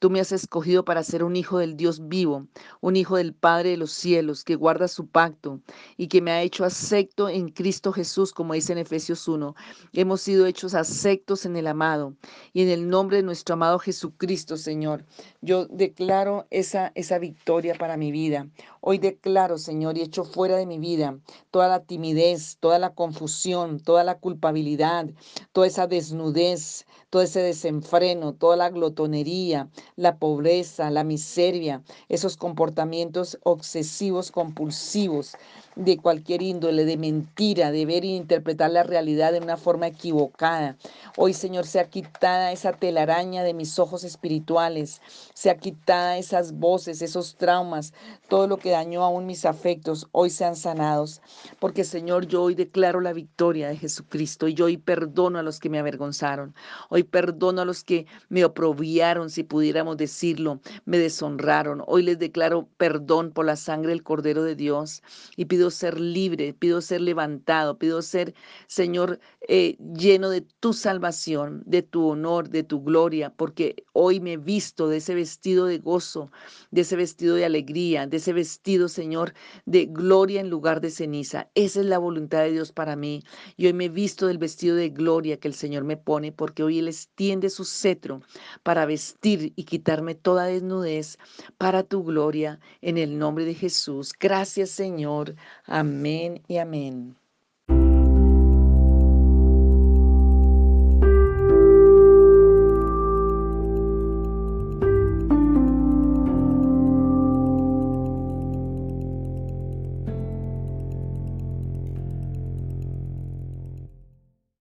Tú 0.05 0.11
me 0.11 0.21
has 0.21 0.33
escogido 0.33 0.85
para 0.85 1.03
ser 1.03 1.25
un 1.25 1.35
hijo 1.35 1.57
del 1.57 1.79
Dios 1.79 2.09
vivo, 2.09 2.47
un 2.83 2.95
hijo 2.95 3.17
del 3.17 3.33
Padre 3.33 3.71
de 3.71 3.79
los 3.79 3.91
cielos, 3.91 4.45
que 4.45 4.55
guarda 4.55 4.87
su 4.87 5.07
pacto 5.07 5.63
y 5.97 6.09
que 6.09 6.21
me 6.21 6.31
ha 6.31 6.43
hecho 6.43 6.67
acepto 6.67 7.31
en 7.31 7.49
Cristo 7.49 7.91
Jesús, 7.91 8.31
como 8.35 8.53
dice 8.53 8.73
en 8.75 8.81
Efesios 8.81 9.27
1. 9.27 9.55
Hemos 9.95 10.21
sido 10.21 10.45
hechos 10.45 10.75
aceptos 10.75 11.47
en 11.47 11.57
el 11.57 11.67
amado 11.67 12.13
y 12.53 12.61
en 12.61 12.69
el 12.69 12.87
nombre 12.91 13.17
de 13.17 13.23
nuestro 13.23 13.55
amado 13.55 13.79
Jesucristo, 13.79 14.59
Señor. 14.59 15.07
Yo 15.41 15.65
declaro 15.65 16.47
esa, 16.51 16.93
esa 16.95 17.19
victoria 17.19 17.75
para 17.75 17.97
mi 17.97 18.13
vida. 18.13 18.47
Hoy 18.83 18.99
declaro, 18.99 19.57
Señor, 19.57 19.97
y 19.97 20.03
echo 20.03 20.25
fuera 20.25 20.59
de 20.59 20.67
mi 20.67 20.79
vida 20.79 21.17
toda 21.51 21.69
la 21.69 21.81
timidez, 21.83 22.59
toda 22.61 22.79
la 22.79 22.95
confusión, 22.95 23.81
toda 23.81 24.05
la 24.05 24.19
culpabilidad, 24.19 25.09
toda 25.53 25.67
esa 25.67 25.87
desnudez, 25.87 26.85
todo 27.15 27.23
ese 27.23 27.43
desenfreno, 27.43 28.35
toda 28.35 28.57
la 28.57 28.71
glotonería, 28.71 29.69
la 29.95 30.19
pobreza, 30.19 30.91
la 30.91 31.05
miseria, 31.05 31.81
esos 32.09 32.37
comportamientos 32.37 33.39
obsesivos 33.45 34.33
compulsivos 34.33 35.37
de 35.77 35.99
cualquier 35.99 36.43
índole, 36.43 36.85
de 36.85 36.97
mentira, 36.97 37.71
de 37.71 37.87
ver 37.87 38.05
e 38.05 38.09
interpretar 38.09 38.71
la 38.71 38.83
realidad 38.83 39.33
de 39.33 39.41
una 39.41 39.57
forma 39.57 39.89
equivocada. 39.89 40.77
Hoy, 41.17 41.35
Señor, 41.35 41.67
sea 41.67 41.89
quitada 41.89 42.53
esa 42.53 42.73
telaraña 42.73 43.43
de 43.43 43.55
mis 43.55 43.79
ojos 43.79 44.05
espirituales, 44.05 45.01
sea 45.35 45.57
quitada 45.57 46.19
esas 46.19 46.53
voces, 46.53 47.03
esos 47.03 47.37
traumas, 47.37 47.93
todo 48.29 48.47
lo 48.47 48.57
que 48.57 48.71
dañó 48.71 49.03
aún 49.03 49.27
mis 49.27 49.45
afectos, 49.45 50.09
hoy 50.13 50.31
sean 50.31 50.57
sanados. 50.57 51.21
Porque, 51.59 51.85
Señor, 51.85 52.27
yo 52.27 52.43
hoy 52.43 52.55
declaro 52.55 53.01
la 53.01 53.13
victoria 53.13 53.69
de 53.69 53.77
Jesucristo 53.77 54.49
y 54.49 54.55
yo 54.55 54.67
hoy 54.67 54.77
perdono 54.77 55.39
a 55.39 55.43
los 55.43 55.61
que 55.61 55.71
me 55.71 55.79
avergonzaron. 55.79 56.55
Hoy 56.89 57.03
perdono 57.03 57.63
a 57.63 57.65
los 57.65 57.85
que 57.85 58.07
me 58.29 58.45
oprobiaron, 58.45 59.31
si 59.31 59.43
pudiéramos 59.43 59.97
decirlo, 59.97 60.61
me 60.85 60.99
deshonraron. 60.99 61.83
Hoy 61.87 62.03
les 62.03 62.19
declaro 62.19 62.69
perdón 62.77 63.33
por 63.33 63.47
la 63.47 63.57
sangre 63.57 63.91
del 63.91 64.03
Cordero 64.03 64.43
de 64.43 64.55
Dios 64.55 65.03
y 65.37 65.47
pido 65.47 65.64
ser 65.71 66.01
libre, 66.01 66.55
pido 66.55 66.81
ser 66.81 67.01
levantado, 67.01 67.79
pido 67.79 68.03
ser, 68.03 68.35
Señor, 68.67 69.21
eh, 69.49 69.77
lleno 69.97 70.31
de 70.31 70.43
tu 70.61 70.73
salvación, 70.73 71.63
de 71.67 71.83
tu 71.83 72.09
honor, 72.09 72.49
de 72.49 72.63
tu 72.63 72.83
gloria, 72.83 73.31
porque 73.31 73.85
hoy 73.93 74.21
me 74.21 74.35
he 74.35 74.37
visto 74.37 74.89
de 74.89 74.99
ese 74.99 75.15
vestido 75.15 75.67
de 75.67 75.79
gozo, 75.79 76.31
de 76.71 76.83
ese 76.83 76.97
vestido 76.97 77.37
de 77.37 77.45
alegría, 77.45 78.07
de 78.07 78.17
ese 78.17 78.33
vestido, 78.33 78.89
Señor, 78.89 79.35
de 79.67 79.87
gloria 79.87 80.41
en 80.41 80.51
lugar 80.51 80.81
de 80.81 80.91
ceniza. 80.91 81.51
Esa 81.55 81.81
es 81.81 81.87
la 81.87 81.99
voluntad 81.99 82.43
de 82.43 82.53
Dios 82.53 82.73
para 82.73 82.97
mí. 82.97 83.23
Y 83.57 83.67
hoy 83.67 83.73
me 83.73 83.89
visto 83.89 84.27
del 84.27 84.39
vestido 84.39 84.77
de 84.77 84.91
gloria 84.91 85.39
que 85.39 85.49
el 85.49 85.55
Señor 85.55 85.85
me 85.85 85.97
pone, 85.97 86.33
porque 86.33 86.63
hoy 86.63 86.79
Él 86.79 86.89
extiende 86.89 87.51
su 87.51 87.65
cetro 87.65 88.23
para 88.63 88.87
vestir 88.87 89.53
y 89.57 89.65
quitarme 89.65 90.15
toda 90.15 90.47
desnudez 90.47 91.19
para 91.59 91.83
tu 91.83 92.03
gloria 92.05 92.61
en 92.81 92.99
el 92.99 93.19
nombre 93.19 93.45
de 93.45 93.55
Jesús. 93.55 94.13
Gracias, 94.19 94.71
Señor. 94.71 95.35
Amén 95.67 96.43
y 96.49 96.59
amén. 96.59 97.17